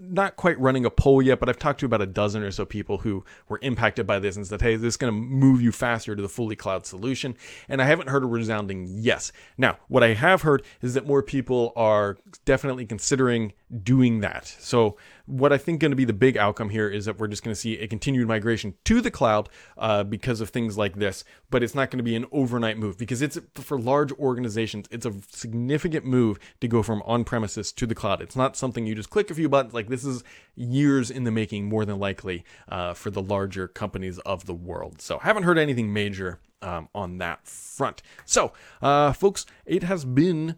not 0.00 0.36
quite 0.36 0.58
running 0.58 0.84
a 0.84 0.90
poll 0.90 1.20
yet, 1.20 1.38
but 1.38 1.48
I've 1.48 1.58
talked 1.58 1.80
to 1.80 1.86
about 1.86 2.00
a 2.00 2.06
dozen 2.06 2.42
or 2.42 2.50
so 2.50 2.64
people 2.64 2.98
who 2.98 3.24
were 3.48 3.58
impacted 3.62 4.06
by 4.06 4.18
this 4.18 4.36
and 4.36 4.46
said, 4.46 4.62
hey, 4.62 4.76
this 4.76 4.94
is 4.94 4.96
going 4.96 5.12
to 5.12 5.18
move 5.18 5.60
you 5.60 5.72
faster 5.72 6.16
to 6.16 6.22
the 6.22 6.28
fully 6.28 6.56
cloud 6.56 6.86
solution. 6.86 7.36
And 7.68 7.82
I 7.82 7.84
haven't 7.84 8.08
heard 8.08 8.22
a 8.22 8.26
resounding 8.26 8.88
yes. 8.88 9.30
Now, 9.58 9.78
what 9.88 10.02
I 10.02 10.14
have 10.14 10.42
heard 10.42 10.62
is 10.80 10.94
that 10.94 11.06
more 11.06 11.22
people 11.22 11.72
are 11.76 12.16
definitely 12.44 12.86
considering 12.86 13.52
doing 13.82 14.20
that. 14.20 14.46
So 14.46 14.96
what 15.30 15.52
I 15.52 15.58
think 15.58 15.80
going 15.80 15.92
to 15.92 15.96
be 15.96 16.04
the 16.04 16.12
big 16.12 16.36
outcome 16.36 16.70
here 16.70 16.88
is 16.88 17.04
that 17.04 17.18
we're 17.18 17.28
just 17.28 17.42
going 17.42 17.54
to 17.54 17.60
see 17.60 17.78
a 17.78 17.86
continued 17.86 18.26
migration 18.26 18.74
to 18.84 19.00
the 19.00 19.10
cloud 19.10 19.48
uh, 19.78 20.02
because 20.02 20.40
of 20.40 20.50
things 20.50 20.76
like 20.76 20.96
this, 20.96 21.24
but 21.50 21.62
it's 21.62 21.74
not 21.74 21.90
going 21.90 21.98
to 21.98 22.04
be 22.04 22.16
an 22.16 22.26
overnight 22.32 22.78
move 22.78 22.98
because 22.98 23.22
it's 23.22 23.38
for 23.54 23.78
large 23.78 24.12
organizations. 24.12 24.86
It's 24.90 25.06
a 25.06 25.14
significant 25.28 26.04
move 26.04 26.38
to 26.60 26.68
go 26.68 26.82
from 26.82 27.02
on 27.02 27.24
premises 27.24 27.72
to 27.72 27.86
the 27.86 27.94
cloud. 27.94 28.20
It's 28.20 28.36
not 28.36 28.56
something 28.56 28.86
you 28.86 28.94
just 28.94 29.10
click 29.10 29.30
a 29.30 29.34
few 29.34 29.48
buttons. 29.48 29.74
Like 29.74 29.88
this 29.88 30.04
is 30.04 30.24
years 30.54 31.10
in 31.10 31.24
the 31.24 31.30
making, 31.30 31.66
more 31.66 31.84
than 31.84 31.98
likely, 31.98 32.44
uh, 32.68 32.94
for 32.94 33.10
the 33.10 33.22
larger 33.22 33.68
companies 33.68 34.18
of 34.20 34.46
the 34.46 34.54
world. 34.54 35.00
So 35.00 35.18
haven't 35.18 35.44
heard 35.44 35.58
anything 35.58 35.92
major 35.92 36.40
um, 36.62 36.88
on 36.94 37.18
that 37.18 37.46
front. 37.46 38.02
So, 38.24 38.52
uh, 38.82 39.12
folks, 39.12 39.46
it 39.64 39.82
has 39.84 40.04
been 40.04 40.56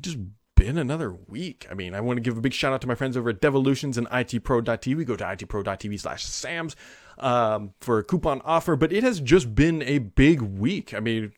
just 0.00 0.18
been 0.54 0.78
another 0.78 1.12
week. 1.12 1.66
I 1.70 1.74
mean, 1.74 1.94
I 1.94 2.00
want 2.00 2.16
to 2.16 2.20
give 2.20 2.36
a 2.36 2.40
big 2.40 2.52
shout 2.52 2.72
out 2.72 2.80
to 2.82 2.86
my 2.86 2.94
friends 2.94 3.16
over 3.16 3.30
at 3.30 3.40
Devolutions 3.40 3.98
and 3.98 4.08
itpro.tv. 4.08 5.06
Go 5.06 5.16
to 5.16 5.24
itpro.tv 5.24 6.00
slash 6.00 6.24
SAMS 6.24 6.76
um, 7.18 7.74
for 7.80 7.98
a 7.98 8.04
coupon 8.04 8.40
offer, 8.44 8.76
but 8.76 8.92
it 8.92 9.02
has 9.02 9.20
just 9.20 9.54
been 9.54 9.82
a 9.82 9.98
big 9.98 10.40
week. 10.42 10.94
I 10.94 11.00
mean, 11.00 11.32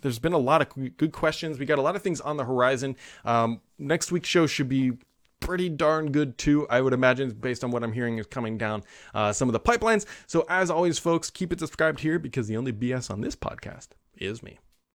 there's 0.00 0.18
been 0.18 0.32
a 0.32 0.38
lot 0.38 0.62
of 0.62 0.96
good 0.96 1.12
questions. 1.12 1.58
We 1.58 1.66
got 1.66 1.78
a 1.78 1.82
lot 1.82 1.96
of 1.96 2.02
things 2.02 2.20
on 2.20 2.36
the 2.36 2.44
horizon. 2.44 2.96
Um, 3.24 3.60
next 3.78 4.12
week's 4.12 4.28
show 4.28 4.46
should 4.46 4.68
be 4.68 4.92
pretty 5.40 5.68
darn 5.68 6.10
good 6.10 6.36
too, 6.36 6.66
I 6.68 6.80
would 6.80 6.92
imagine, 6.92 7.30
based 7.30 7.62
on 7.64 7.70
what 7.70 7.82
I'm 7.82 7.92
hearing 7.92 8.18
is 8.18 8.26
coming 8.26 8.58
down 8.58 8.82
uh, 9.14 9.32
some 9.32 9.48
of 9.48 9.52
the 9.52 9.60
pipelines. 9.60 10.04
So, 10.26 10.44
as 10.48 10.70
always, 10.70 10.98
folks, 10.98 11.30
keep 11.30 11.52
it 11.52 11.60
subscribed 11.60 12.00
here 12.00 12.18
because 12.18 12.48
the 12.48 12.56
only 12.56 12.72
BS 12.72 13.10
on 13.10 13.20
this 13.20 13.36
podcast 13.36 13.88
is 14.16 14.42
me. 14.42 14.58